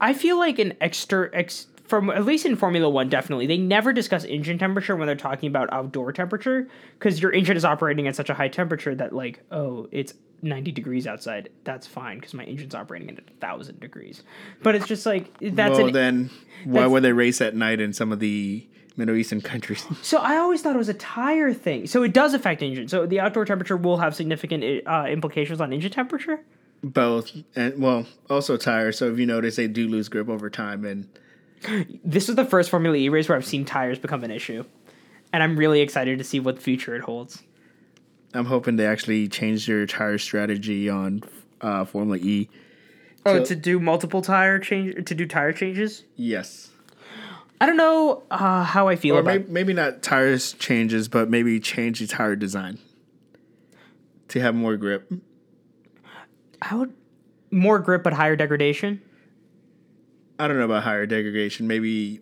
I 0.00 0.14
feel 0.14 0.38
like 0.38 0.58
an 0.58 0.74
extra 0.80 1.28
ex 1.32 1.66
from 1.84 2.08
at 2.08 2.24
least 2.24 2.46
in 2.46 2.54
Formula 2.56 2.88
One, 2.88 3.08
definitely 3.08 3.46
they 3.46 3.58
never 3.58 3.92
discuss 3.92 4.24
engine 4.24 4.58
temperature 4.58 4.96
when 4.96 5.06
they're 5.06 5.16
talking 5.16 5.48
about 5.48 5.72
outdoor 5.72 6.12
temperature 6.12 6.68
because 6.98 7.20
your 7.20 7.32
engine 7.32 7.56
is 7.56 7.64
operating 7.64 8.06
at 8.06 8.16
such 8.16 8.30
a 8.30 8.34
high 8.34 8.48
temperature 8.48 8.94
that 8.94 9.12
like 9.12 9.40
oh 9.50 9.88
it's 9.90 10.14
90 10.42 10.72
degrees 10.72 11.06
outside 11.06 11.50
that's 11.64 11.86
fine 11.86 12.18
because 12.18 12.32
my 12.32 12.44
engine's 12.44 12.74
operating 12.74 13.10
at 13.10 13.18
a 13.18 13.32
thousand 13.40 13.80
degrees. 13.80 14.22
But 14.62 14.74
it's 14.74 14.86
just 14.86 15.04
like 15.04 15.36
that's 15.40 15.76
well, 15.76 15.88
an 15.88 15.92
then 15.92 16.30
why 16.64 16.86
would 16.86 17.02
they 17.02 17.12
race 17.12 17.40
at 17.40 17.54
night 17.54 17.80
in 17.80 17.92
some 17.92 18.12
of 18.12 18.20
the 18.20 18.66
Middle 18.96 19.16
Eastern 19.16 19.40
countries? 19.40 19.84
So 20.02 20.18
I 20.18 20.36
always 20.36 20.62
thought 20.62 20.74
it 20.74 20.78
was 20.78 20.88
a 20.88 20.94
tire 20.94 21.52
thing. 21.54 21.86
So 21.86 22.02
it 22.02 22.12
does 22.12 22.34
affect 22.34 22.62
engine. 22.62 22.88
So 22.88 23.06
the 23.06 23.20
outdoor 23.20 23.44
temperature 23.44 23.76
will 23.76 23.98
have 23.98 24.14
significant 24.14 24.86
uh, 24.86 25.06
implications 25.08 25.60
on 25.60 25.72
engine 25.72 25.92
temperature. 25.92 26.40
Both 26.82 27.32
and 27.54 27.80
well, 27.80 28.06
also 28.28 28.56
tires. 28.56 28.98
So 28.98 29.10
if 29.12 29.18
you 29.18 29.26
notice, 29.26 29.56
they 29.56 29.68
do 29.68 29.86
lose 29.88 30.08
grip 30.08 30.28
over 30.28 30.48
time, 30.50 30.84
and 30.84 31.08
This 32.04 32.28
is 32.28 32.36
the 32.36 32.44
first 32.44 32.70
Formula 32.70 32.96
E 32.96 33.08
race 33.08 33.28
where 33.28 33.36
I've 33.36 33.44
seen 33.46 33.64
tires 33.64 33.98
become 33.98 34.24
an 34.24 34.30
issue, 34.30 34.64
and 35.32 35.42
I'm 35.42 35.56
really 35.56 35.80
excited 35.80 36.18
to 36.18 36.24
see 36.24 36.40
what 36.40 36.60
future 36.60 36.94
it 36.94 37.02
holds. 37.02 37.42
I'm 38.32 38.46
hoping 38.46 38.76
they 38.76 38.86
actually 38.86 39.28
change 39.28 39.66
their 39.66 39.86
tire 39.86 40.16
strategy 40.18 40.88
on 40.88 41.22
uh, 41.60 41.84
Formula 41.84 42.16
E. 42.18 42.48
Oh, 43.26 43.38
So- 43.38 43.44
to 43.46 43.56
do 43.56 43.78
multiple 43.78 44.22
tire 44.22 44.58
change 44.58 45.04
to 45.06 45.14
do 45.14 45.26
tire 45.26 45.52
changes. 45.52 46.04
Yes, 46.16 46.69
I 47.60 47.66
don't 47.66 47.76
know 47.76 48.22
uh, 48.30 48.64
how 48.64 48.88
I 48.88 48.96
feel 48.96 49.16
or 49.16 49.20
about. 49.20 49.32
maybe, 49.32 49.52
maybe 49.52 49.72
not 49.74 50.02
tires 50.02 50.54
changes, 50.54 51.08
but 51.08 51.28
maybe 51.28 51.60
change 51.60 52.00
the 52.00 52.06
tire 52.06 52.34
design 52.34 52.78
to 54.28 54.40
have 54.40 54.54
more 54.54 54.76
grip. 54.76 55.12
I 56.62 56.74
would 56.74 56.94
more 57.50 57.78
grip 57.78 58.02
but 58.02 58.14
higher 58.14 58.36
degradation. 58.36 59.02
I 60.38 60.48
don't 60.48 60.56
know 60.56 60.64
about 60.64 60.84
higher 60.84 61.04
degradation. 61.04 61.66
Maybe 61.66 62.20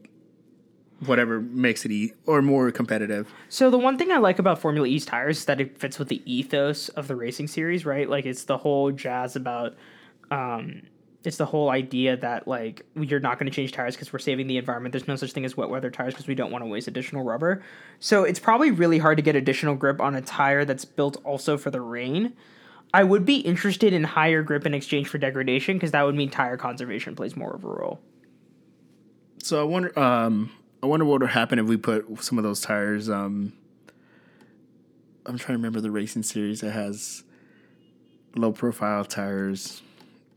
whatever 1.07 1.41
makes 1.41 1.85
it 1.85 1.93
e 1.93 2.13
or 2.27 2.43
more 2.43 2.73
competitive. 2.73 3.33
So 3.49 3.71
the 3.71 3.79
one 3.79 3.97
thing 3.97 4.11
I 4.11 4.19
like 4.19 4.41
about 4.41 4.59
Formula 4.59 4.89
E's 4.89 5.07
tires 5.07 5.39
is 5.39 5.45
that 5.45 5.61
it 5.61 5.79
fits 5.79 6.01
with 6.01 6.09
the 6.09 6.21
ethos 6.31 6.89
of 6.91 7.07
the 7.07 7.15
racing 7.15 7.47
series, 7.47 7.87
right? 7.87 8.09
Like 8.09 8.27
it's 8.27 8.45
the 8.45 8.59
whole 8.59 8.91
jazz 8.91 9.37
about 9.37 9.77
um 10.33 10.83
it's 11.25 11.37
the 11.37 11.47
whole 11.47 11.71
idea 11.71 12.17
that 12.17 12.47
like 12.47 12.87
you're 12.95 13.21
not 13.21 13.39
going 13.39 13.51
to 13.51 13.55
change 13.55 13.73
tires 13.73 13.97
because 13.97 14.13
we're 14.13 14.19
saving 14.19 14.47
the 14.47 14.57
environment. 14.57 14.93
There's 14.93 15.09
no 15.09 15.17
such 15.17 15.33
thing 15.33 15.45
as 15.45 15.57
wet 15.57 15.69
weather 15.69 15.91
tires 15.91 16.15
because 16.15 16.29
we 16.29 16.35
don't 16.35 16.53
want 16.53 16.63
to 16.63 16.67
waste 16.69 16.87
additional 16.87 17.25
rubber. 17.25 17.63
So 17.99 18.25
it's 18.25 18.39
probably 18.39 18.71
really 18.71 18.99
hard 18.99 19.19
to 19.19 19.23
get 19.23 19.35
additional 19.35 19.75
grip 19.75 20.01
on 20.01 20.15
a 20.15 20.23
tire 20.23 20.65
that's 20.65 20.85
built 20.85 21.17
also 21.25 21.59
for 21.59 21.71
the 21.71 21.81
rain. 21.81 22.35
I 22.95 23.05
would 23.05 23.27
be 23.27 23.37
interested 23.39 23.93
in 23.93 24.05
higher 24.05 24.43
grip 24.43 24.65
in 24.65 24.75
exchange 24.75 25.09
for 25.09 25.19
degradation 25.19 25.77
because 25.77 25.91
that 25.91 26.03
would 26.03 26.15
mean 26.15 26.31
tire 26.31 26.57
conservation 26.57 27.15
plays 27.17 27.37
more 27.37 27.53
of 27.53 27.65
a 27.65 27.69
role. 27.69 28.01
So 29.43 29.61
I 29.61 29.65
wonder. 29.65 29.99
Um, 29.99 30.53
I 30.81 30.87
wonder 30.87 31.05
what 31.05 31.21
would 31.21 31.31
happen 31.31 31.59
if 31.59 31.67
we 31.67 31.77
put 31.77 32.23
some 32.23 32.39
of 32.39 32.45
those 32.45 32.61
tires. 32.61 33.11
Um, 33.11 33.53
I'm 35.27 35.37
trying 35.37 35.49
to 35.49 35.53
remember 35.55 35.81
the 35.81 35.91
racing 35.91 36.23
series 36.23 36.61
that 36.61 36.71
has 36.71 37.25
low 38.37 38.53
profile 38.53 39.05
tires 39.05 39.83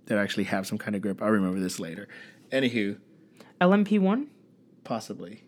that 0.08 0.18
actually 0.18 0.46
have 0.46 0.68
some 0.68 0.78
kind 0.78 0.96
of 0.96 1.02
grip. 1.02 1.22
I'll 1.22 1.30
remember 1.30 1.60
this 1.60 1.80
later. 1.80 2.08
Anywho, 2.52 2.98
LMP1? 3.60 4.28
possibly. 4.84 5.44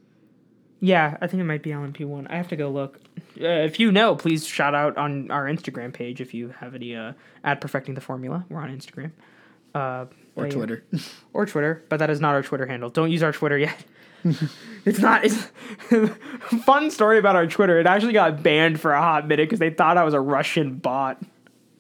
Yeah, 0.80 1.18
I 1.22 1.28
think 1.28 1.40
it 1.40 1.46
might 1.46 1.64
be 1.64 1.70
LMP1. 1.70 2.28
I 2.30 2.36
have 2.36 2.50
to 2.50 2.58
go 2.58 2.70
look. 2.70 3.00
Uh, 3.42 3.48
if 3.48 3.80
you 3.80 3.90
know, 3.92 4.16
please 4.18 4.46
shout 4.46 4.76
out 4.76 4.98
on 4.98 5.32
our 5.32 5.46
Instagram 5.46 5.94
page 5.94 6.20
if 6.20 6.34
you 6.34 6.50
have 6.60 6.76
any 6.76 6.94
uh, 6.96 7.14
at 7.44 7.62
perfecting 7.62 7.96
the 7.96 8.02
formula. 8.02 8.46
We're 8.50 8.60
on 8.60 8.70
Instagram. 8.78 9.12
Uh, 9.74 10.06
Or 10.36 10.44
but 10.44 10.44
yeah. 10.44 10.50
Twitter. 10.52 10.84
or 11.34 11.46
Twitter, 11.46 11.84
but 11.90 11.98
that 11.98 12.10
is 12.10 12.20
not 12.20 12.34
our 12.36 12.44
Twitter 12.44 12.66
handle. 12.66 12.90
Don't 12.90 13.12
use 13.12 13.24
our 13.24 13.32
Twitter 13.32 13.58
yet. 13.58 13.84
it's 14.86 15.00
not. 15.00 15.24
It's 15.24 15.48
fun 16.66 16.92
story 16.92 17.18
about 17.18 17.36
our 17.38 17.48
Twitter. 17.48 17.80
It 17.80 17.88
actually 17.88 18.14
got 18.14 18.44
banned 18.44 18.80
for 18.80 18.92
a 18.94 19.02
hot 19.02 19.26
minute 19.28 19.46
because 19.50 19.60
they 19.60 19.70
thought 19.70 19.98
I 19.98 20.04
was 20.04 20.14
a 20.14 20.20
Russian 20.22 20.76
bot. 20.76 21.22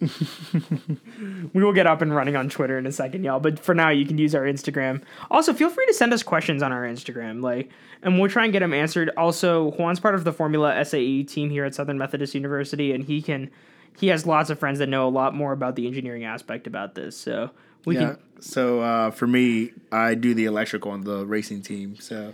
we 1.54 1.63
will 1.63 1.74
get 1.74 1.88
up 1.88 2.02
and 2.02 2.16
running 2.16 2.36
on 2.36 2.50
Twitter 2.50 2.78
in 2.78 2.86
a 2.86 2.92
second, 2.92 3.24
y'all. 3.24 3.39
But 3.39 3.60
for 3.60 3.74
now, 3.74 3.89
you 3.89 4.06
can 4.06 4.18
use 4.18 4.36
our 4.36 4.44
Instagram. 4.44 5.02
Also, 5.32 5.54
feel 5.54 5.70
free 5.70 5.86
to 5.86 5.94
send 5.94 6.13
us 6.13 6.24
questions 6.24 6.62
on 6.62 6.72
our 6.72 6.84
Instagram, 6.84 7.42
like, 7.42 7.70
and 8.02 8.20
we'll 8.20 8.30
try 8.30 8.44
and 8.44 8.54
get 8.54 8.60
them 8.60 8.74
answered. 8.74 9.12
Also, 9.18 9.72
Juan's 9.72 10.00
part 10.00 10.16
of 10.16 10.24
the 10.24 10.34
Formula 10.34 10.84
SAE 10.84 11.24
team 11.24 11.50
here 11.50 11.66
at 11.66 11.76
Southern 11.76 11.98
Methodist 11.98 12.36
University, 12.36 12.92
and 12.92 13.04
he 13.04 13.22
can. 13.22 13.50
He 13.96 14.08
has 14.08 14.26
lots 14.26 14.50
of 14.50 14.58
friends 14.58 14.80
that 14.80 14.89
know 14.89 15.08
a 15.08 15.10
lot 15.10 15.36
more 15.36 15.52
about 15.52 15.76
the 15.76 15.86
engineering 15.86 16.24
aspect 16.24 16.66
about 16.66 16.96
this, 16.96 17.16
so 17.16 17.52
we 17.86 17.96
yeah. 17.96 18.16
can 18.16 18.18
So 18.39 18.82
uh, 18.82 19.12
for 19.12 19.28
me, 19.28 19.72
I 19.92 20.16
do 20.16 20.34
the 20.34 20.46
electrical 20.46 20.92
on 20.92 21.04
the 21.04 21.26
racing 21.26 21.62
team. 21.62 21.98
So 22.00 22.34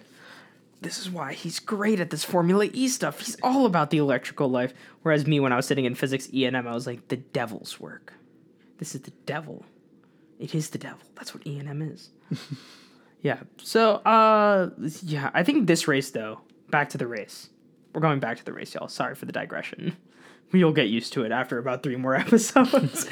this 0.81 0.97
is 0.99 1.09
why 1.09 1.33
he's 1.33 1.59
great 1.59 1.99
at 1.99 2.09
this 2.09 2.23
Formula 2.23 2.69
E 2.71 2.87
stuff. 2.87 3.19
He's 3.19 3.35
all 3.43 3.65
about 3.65 3.89
the 3.89 3.97
electrical 3.97 4.49
life. 4.49 4.73
Whereas 5.01 5.27
me, 5.27 5.39
when 5.39 5.51
I 5.51 5.55
was 5.57 5.65
sitting 5.65 5.85
in 5.85 5.95
physics 5.95 6.29
E 6.33 6.45
and 6.45 6.55
M, 6.55 6.67
I 6.67 6.73
was 6.73 6.87
like, 6.87 7.07
the 7.09 7.17
devil's 7.17 7.79
work. 7.79 8.13
This 8.77 8.95
is 8.95 9.01
the 9.01 9.11
devil. 9.25 9.65
It 10.39 10.55
is 10.55 10.69
the 10.69 10.77
devil. 10.77 10.99
That's 11.15 11.33
what 11.33 11.45
E 11.45 11.59
and 11.59 11.67
M 11.67 11.81
is. 11.81 12.11
yeah. 13.21 13.39
So, 13.57 13.95
uh, 13.95 14.69
yeah, 15.03 15.31
I 15.33 15.43
think 15.43 15.67
this 15.67 15.87
race 15.87 16.11
though. 16.11 16.41
Back 16.69 16.89
to 16.89 16.97
the 16.97 17.07
race. 17.07 17.49
We're 17.93 18.01
going 18.01 18.19
back 18.19 18.37
to 18.37 18.45
the 18.45 18.53
race, 18.53 18.73
y'all. 18.73 18.87
Sorry 18.87 19.15
for 19.15 19.25
the 19.25 19.31
digression. 19.31 19.97
You'll 20.53 20.71
get 20.71 20.87
used 20.87 21.13
to 21.13 21.23
it 21.23 21.31
after 21.31 21.57
about 21.57 21.83
three 21.83 21.95
more 21.95 22.15
episodes. 22.15 23.07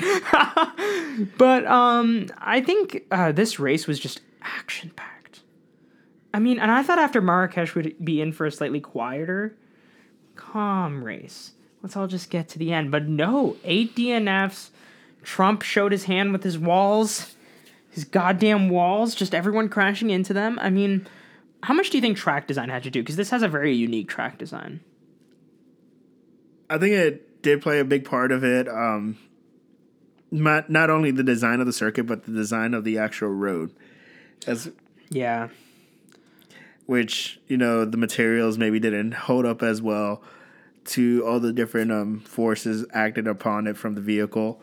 but 1.37 1.65
um, 1.65 2.27
I 2.37 2.61
think 2.61 3.03
uh, 3.11 3.31
this 3.31 3.59
race 3.59 3.87
was 3.87 3.99
just 3.99 4.21
action 4.41 4.91
packed. 4.95 5.16
I 6.37 6.39
mean, 6.39 6.59
and 6.59 6.69
I 6.69 6.83
thought 6.83 6.99
after 6.99 7.19
Marrakesh 7.19 7.73
would 7.73 7.95
be 7.99 8.21
in 8.21 8.31
for 8.31 8.45
a 8.45 8.51
slightly 8.51 8.79
quieter, 8.79 9.57
calm 10.35 11.03
race. 11.03 11.53
Let's 11.81 11.97
all 11.97 12.05
just 12.05 12.29
get 12.29 12.47
to 12.49 12.59
the 12.59 12.71
end. 12.71 12.91
But 12.91 13.07
no, 13.07 13.57
eight 13.63 13.95
DNFs. 13.95 14.69
Trump 15.23 15.63
showed 15.63 15.91
his 15.91 16.03
hand 16.03 16.33
with 16.33 16.43
his 16.43 16.59
walls, 16.59 17.35
his 17.89 18.03
goddamn 18.03 18.69
walls, 18.69 19.15
just 19.15 19.33
everyone 19.33 19.67
crashing 19.67 20.11
into 20.11 20.31
them. 20.31 20.59
I 20.61 20.69
mean, 20.69 21.07
how 21.63 21.73
much 21.73 21.89
do 21.89 21.97
you 21.97 22.03
think 22.03 22.17
track 22.17 22.45
design 22.45 22.69
had 22.69 22.83
to 22.83 22.91
do? 22.91 23.01
Because 23.01 23.15
this 23.15 23.31
has 23.31 23.41
a 23.41 23.47
very 23.47 23.73
unique 23.73 24.07
track 24.07 24.37
design. 24.37 24.81
I 26.69 26.77
think 26.77 26.93
it 26.93 27.41
did 27.41 27.63
play 27.63 27.79
a 27.79 27.83
big 27.83 28.05
part 28.05 28.31
of 28.31 28.43
it. 28.43 28.69
Um, 28.69 29.17
not 30.29 30.69
not 30.69 30.91
only 30.91 31.09
the 31.09 31.23
design 31.23 31.61
of 31.61 31.65
the 31.65 31.73
circuit, 31.73 32.05
but 32.05 32.25
the 32.25 32.31
design 32.31 32.75
of 32.75 32.83
the 32.83 32.99
actual 32.99 33.29
road, 33.29 33.71
as 34.45 34.69
Yeah. 35.09 35.47
Which 36.87 37.39
you 37.47 37.57
know 37.57 37.85
the 37.85 37.97
materials 37.97 38.57
maybe 38.57 38.79
didn't 38.79 39.13
hold 39.13 39.45
up 39.45 39.61
as 39.61 39.81
well 39.81 40.23
to 40.85 41.23
all 41.27 41.39
the 41.39 41.53
different 41.53 41.91
um, 41.91 42.19
forces 42.21 42.85
acted 42.93 43.27
upon 43.27 43.67
it 43.67 43.77
from 43.77 43.93
the 43.93 44.01
vehicle. 44.01 44.59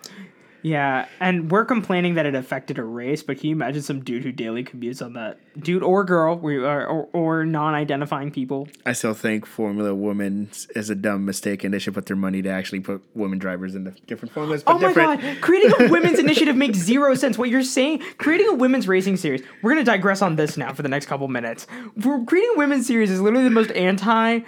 Yeah, 0.64 1.09
and 1.20 1.50
we're 1.50 1.66
complaining 1.66 2.14
that 2.14 2.24
it 2.24 2.35
affected 2.35 2.79
a 2.79 2.83
race, 2.83 3.22
but 3.22 3.37
can 3.38 3.50
you 3.50 3.55
imagine 3.55 3.83
some 3.83 4.00
dude 4.03 4.22
who 4.22 4.33
daily 4.33 4.64
commutes 4.64 5.05
on 5.05 5.12
that 5.12 5.38
dude 5.62 5.83
or 5.83 6.05
girl, 6.05 6.37
we 6.37 6.57
or, 6.57 6.87
or, 6.87 7.09
or 7.12 7.44
non-identifying 7.44 8.31
people? 8.31 8.66
I 8.87 8.94
still 8.94 9.12
think 9.12 9.44
Formula 9.44 9.94
Women 9.94 10.50
is 10.74 10.88
a 10.88 10.94
dumb 10.94 11.27
mistake, 11.27 11.64
and 11.64 11.74
they 11.74 11.79
should 11.79 11.92
put 11.92 12.07
their 12.07 12.16
money 12.16 12.40
to 12.40 12.48
actually 12.48 12.81
put 12.81 13.03
women 13.14 13.38
drivers 13.38 13.74
into 13.74 13.90
different 14.07 14.33
formulas. 14.33 14.62
But 14.62 14.77
Oh 14.77 14.79
my 14.79 14.88
different. 14.88 15.20
god, 15.20 15.40
creating 15.42 15.72
a 15.81 15.90
women's 15.90 16.18
initiative 16.18 16.57
makes 16.57 16.79
zero 16.79 17.14
sense. 17.14 17.37
What 17.37 17.50
you're 17.50 17.62
saying, 17.62 18.03
creating 18.16 18.48
a 18.48 18.55
women's 18.55 18.88
racing 18.88 19.18
series. 19.18 19.42
We're 19.61 19.72
gonna 19.72 19.85
digress 19.85 20.22
on 20.22 20.37
this 20.37 20.57
now 20.57 20.72
for 20.72 20.81
the 20.81 20.88
next 20.88 21.05
couple 21.07 21.29
minutes. 21.29 21.66
We're 22.03 22.24
creating 22.24 22.53
a 22.55 22.59
women's 22.59 22.87
series 22.87 23.11
is 23.11 23.20
literally 23.20 23.44
the 23.44 23.50
most 23.50 23.70
anti. 23.72 24.40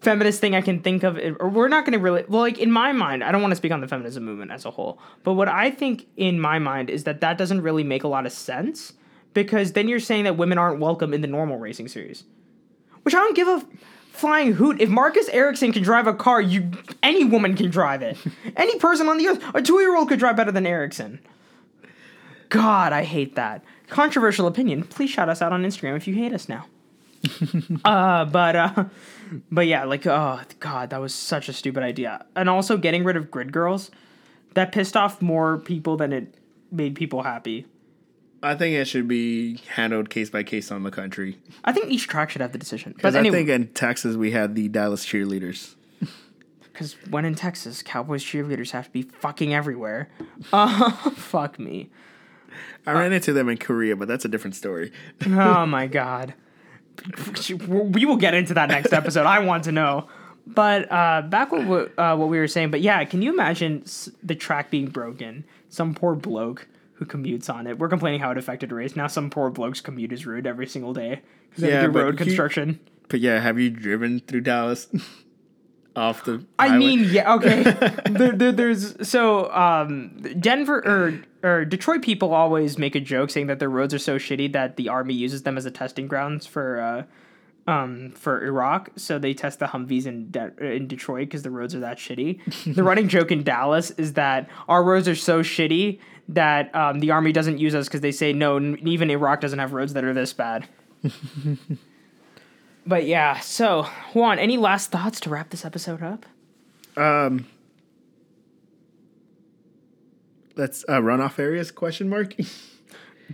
Feminist 0.00 0.40
thing 0.40 0.54
I 0.54 0.62
can 0.62 0.80
think 0.80 1.02
of, 1.02 1.18
or 1.40 1.48
we're 1.48 1.68
not 1.68 1.84
going 1.84 1.92
to 1.92 1.98
really. 1.98 2.24
Well, 2.26 2.40
like 2.40 2.58
in 2.58 2.70
my 2.70 2.92
mind, 2.92 3.22
I 3.22 3.32
don't 3.32 3.42
want 3.42 3.52
to 3.52 3.56
speak 3.56 3.70
on 3.70 3.80
the 3.80 3.88
feminism 3.88 4.24
movement 4.24 4.50
as 4.50 4.64
a 4.64 4.70
whole, 4.70 4.98
but 5.24 5.34
what 5.34 5.48
I 5.48 5.70
think 5.70 6.06
in 6.16 6.40
my 6.40 6.58
mind 6.58 6.88
is 6.88 7.04
that 7.04 7.20
that 7.20 7.36
doesn't 7.36 7.60
really 7.60 7.84
make 7.84 8.02
a 8.02 8.08
lot 8.08 8.24
of 8.24 8.32
sense 8.32 8.94
because 9.34 9.72
then 9.72 9.88
you're 9.88 10.00
saying 10.00 10.24
that 10.24 10.36
women 10.36 10.56
aren't 10.58 10.80
welcome 10.80 11.12
in 11.12 11.20
the 11.20 11.26
normal 11.26 11.58
racing 11.58 11.88
series, 11.88 12.24
which 13.02 13.14
I 13.14 13.18
don't 13.18 13.36
give 13.36 13.48
a 13.48 13.62
flying 14.10 14.54
hoot. 14.54 14.80
If 14.80 14.88
Marcus 14.88 15.28
Ericsson 15.28 15.72
can 15.72 15.82
drive 15.82 16.06
a 16.06 16.14
car, 16.14 16.40
you 16.40 16.70
any 17.02 17.24
woman 17.24 17.54
can 17.54 17.70
drive 17.70 18.02
it. 18.02 18.16
any 18.56 18.78
person 18.78 19.08
on 19.08 19.18
the 19.18 19.28
earth, 19.28 19.42
a 19.54 19.62
two 19.62 19.80
year 19.80 19.96
old 19.96 20.08
could 20.08 20.18
drive 20.18 20.36
better 20.36 20.52
than 20.52 20.66
Erickson. 20.66 21.20
God, 22.48 22.92
I 22.92 23.04
hate 23.04 23.36
that. 23.36 23.62
Controversial 23.88 24.46
opinion. 24.46 24.82
Please 24.84 25.10
shout 25.10 25.28
us 25.28 25.40
out 25.40 25.52
on 25.52 25.62
Instagram 25.62 25.96
if 25.96 26.08
you 26.08 26.14
hate 26.14 26.32
us 26.32 26.48
now. 26.48 26.66
uh, 27.84 28.24
but 28.24 28.56
uh, 28.56 28.84
but 29.50 29.66
yeah, 29.66 29.84
like 29.84 30.06
oh 30.06 30.40
god, 30.58 30.90
that 30.90 31.00
was 31.00 31.14
such 31.14 31.48
a 31.48 31.52
stupid 31.52 31.82
idea. 31.82 32.24
And 32.34 32.48
also 32.48 32.76
getting 32.76 33.04
rid 33.04 33.16
of 33.16 33.30
grid 33.30 33.52
girls, 33.52 33.90
that 34.54 34.72
pissed 34.72 34.96
off 34.96 35.20
more 35.20 35.58
people 35.58 35.96
than 35.96 36.12
it 36.12 36.34
made 36.70 36.94
people 36.94 37.22
happy. 37.22 37.66
I 38.42 38.54
think 38.54 38.74
it 38.74 38.86
should 38.86 39.06
be 39.06 39.58
handled 39.74 40.08
case 40.08 40.30
by 40.30 40.42
case 40.42 40.70
on 40.70 40.82
the 40.82 40.90
country. 40.90 41.38
I 41.64 41.72
think 41.72 41.90
each 41.90 42.08
track 42.08 42.30
should 42.30 42.40
have 42.40 42.52
the 42.52 42.58
decision. 42.58 42.94
But 43.00 43.14
anyway, 43.14 43.36
I 43.36 43.38
think 43.40 43.48
in 43.50 43.68
Texas 43.74 44.16
we 44.16 44.30
had 44.30 44.54
the 44.54 44.68
Dallas 44.68 45.04
cheerleaders. 45.04 45.74
because 46.72 46.94
when 47.10 47.26
in 47.26 47.34
Texas, 47.34 47.82
Cowboys 47.82 48.24
cheerleaders 48.24 48.70
have 48.70 48.86
to 48.86 48.90
be 48.90 49.02
fucking 49.02 49.52
everywhere. 49.52 50.08
Uh, 50.52 50.90
fuck 51.10 51.58
me. 51.58 51.90
I 52.86 52.92
ran 52.92 53.12
into 53.12 53.34
them 53.34 53.50
in 53.50 53.58
Korea, 53.58 53.94
but 53.94 54.08
that's 54.08 54.24
a 54.24 54.28
different 54.28 54.56
story. 54.56 54.90
oh 55.26 55.66
my 55.66 55.86
god. 55.86 56.34
We 57.58 58.04
will 58.04 58.16
get 58.16 58.34
into 58.34 58.54
that 58.54 58.68
next 58.68 58.92
episode. 58.92 59.26
I 59.26 59.40
want 59.40 59.64
to 59.64 59.72
know. 59.72 60.08
But 60.46 60.90
uh, 60.90 61.22
back 61.22 61.52
what 61.52 61.96
uh, 61.98 62.16
what 62.16 62.28
we 62.28 62.38
were 62.38 62.48
saying. 62.48 62.70
But 62.70 62.80
yeah, 62.80 63.04
can 63.04 63.22
you 63.22 63.32
imagine 63.32 63.82
s- 63.84 64.10
the 64.22 64.34
track 64.34 64.70
being 64.70 64.86
broken? 64.86 65.44
Some 65.68 65.94
poor 65.94 66.14
bloke 66.14 66.66
who 66.94 67.04
commutes 67.04 67.48
on 67.52 67.66
it. 67.66 67.78
We're 67.78 67.88
complaining 67.88 68.20
how 68.20 68.30
it 68.30 68.38
affected 68.38 68.72
race. 68.72 68.96
Now 68.96 69.06
some 69.06 69.30
poor 69.30 69.50
bloke's 69.50 69.80
commute 69.80 70.12
is 70.12 70.26
ruined 70.26 70.46
every 70.46 70.66
single 70.66 70.92
day 70.92 71.22
because 71.50 71.64
Yeah, 71.64 71.70
have 71.82 71.86
to 71.86 71.92
do 71.92 71.98
road 71.98 72.18
he- 72.18 72.24
construction. 72.24 72.80
But 73.08 73.20
yeah, 73.20 73.38
have 73.40 73.58
you 73.58 73.70
driven 73.70 74.20
through 74.20 74.42
Dallas? 74.42 74.88
off 75.96 76.24
the. 76.24 76.44
I 76.58 76.76
mean, 76.76 77.04
yeah, 77.04 77.34
okay. 77.34 77.62
there, 78.10 78.32
there, 78.32 78.52
there's 78.52 79.08
so 79.08 79.50
um, 79.52 80.20
Denver 80.38 80.78
or 80.86 81.20
or 81.42 81.64
Detroit 81.64 82.02
people 82.02 82.34
always 82.34 82.78
make 82.78 82.94
a 82.94 83.00
joke 83.00 83.30
saying 83.30 83.46
that 83.48 83.58
their 83.58 83.70
roads 83.70 83.94
are 83.94 83.98
so 83.98 84.18
shitty 84.18 84.52
that 84.52 84.76
the 84.76 84.88
army 84.88 85.14
uses 85.14 85.42
them 85.42 85.56
as 85.56 85.64
a 85.64 85.70
testing 85.70 86.06
grounds 86.06 86.46
for 86.46 86.80
uh, 86.80 87.70
um, 87.70 88.10
for 88.12 88.44
Iraq. 88.44 88.90
So 88.96 89.18
they 89.18 89.34
test 89.34 89.58
the 89.58 89.66
Humvees 89.66 90.06
in 90.06 90.30
De- 90.30 90.52
in 90.60 90.86
Detroit 90.86 91.28
because 91.28 91.42
the 91.42 91.50
roads 91.50 91.74
are 91.74 91.80
that 91.80 91.98
shitty. 91.98 92.74
the 92.74 92.82
running 92.82 93.08
joke 93.08 93.30
in 93.30 93.42
Dallas 93.42 93.90
is 93.92 94.14
that 94.14 94.48
our 94.68 94.82
roads 94.84 95.08
are 95.08 95.14
so 95.14 95.42
shitty 95.42 95.98
that 96.28 96.74
um, 96.74 97.00
the 97.00 97.10
army 97.10 97.32
doesn't 97.32 97.58
use 97.58 97.74
us 97.74 97.88
because 97.88 98.00
they 98.00 98.12
say 98.12 98.32
no, 98.32 98.56
n- 98.56 98.78
even 98.86 99.10
Iraq 99.10 99.40
doesn't 99.40 99.58
have 99.58 99.72
roads 99.72 99.94
that 99.94 100.04
are 100.04 100.14
this 100.14 100.32
bad. 100.32 100.68
but 102.90 103.06
yeah, 103.06 103.38
so 103.40 103.84
Juan, 104.12 104.38
any 104.38 104.56
last 104.58 104.90
thoughts 104.90 105.20
to 105.20 105.30
wrap 105.30 105.50
this 105.50 105.64
episode 105.64 106.02
up? 106.02 106.26
Um, 106.96 107.46
that's 110.56 110.84
uh, 110.88 111.00
runoff 111.00 111.38
areas? 111.38 111.70
Question 111.70 112.08
mark. 112.08 112.34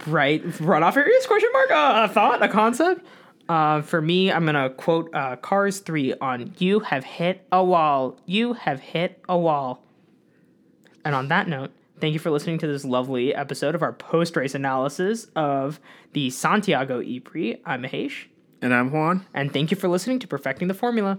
Right. 0.06 0.44
Runoff 0.44 0.94
areas? 0.98 1.26
Question 1.26 1.48
mark. 1.54 1.70
Uh, 1.70 2.06
a 2.10 2.12
thought? 2.12 2.42
A 2.42 2.48
concept? 2.48 3.06
Uh, 3.48 3.80
for 3.80 4.02
me, 4.02 4.30
I'm 4.30 4.44
gonna 4.44 4.68
quote 4.68 5.08
uh, 5.14 5.36
Cars 5.36 5.78
Three 5.78 6.12
on 6.20 6.52
"You 6.58 6.80
have 6.80 7.02
hit 7.02 7.46
a 7.50 7.64
wall. 7.64 8.18
You 8.26 8.52
have 8.52 8.78
hit 8.80 9.22
a 9.26 9.38
wall." 9.38 9.82
And 11.02 11.14
on 11.14 11.28
that 11.28 11.48
note, 11.48 11.70
thank 11.98 12.12
you 12.12 12.18
for 12.18 12.30
listening 12.30 12.58
to 12.58 12.66
this 12.66 12.84
lovely 12.84 13.34
episode 13.34 13.74
of 13.74 13.82
our 13.82 13.94
post-race 13.94 14.54
analysis 14.54 15.28
of 15.34 15.80
the 16.12 16.28
Santiago 16.28 17.00
E-Prix. 17.00 17.62
I'm 17.64 17.82
Mahesh, 17.82 18.24
and 18.62 18.74
I'm 18.74 18.90
Juan. 18.90 19.26
and 19.34 19.52
thank 19.52 19.70
you 19.70 19.76
for 19.76 19.88
listening 19.88 20.18
to 20.20 20.26
Perfecting 20.28 20.68
the 20.68 20.74
Formula. 20.74 21.18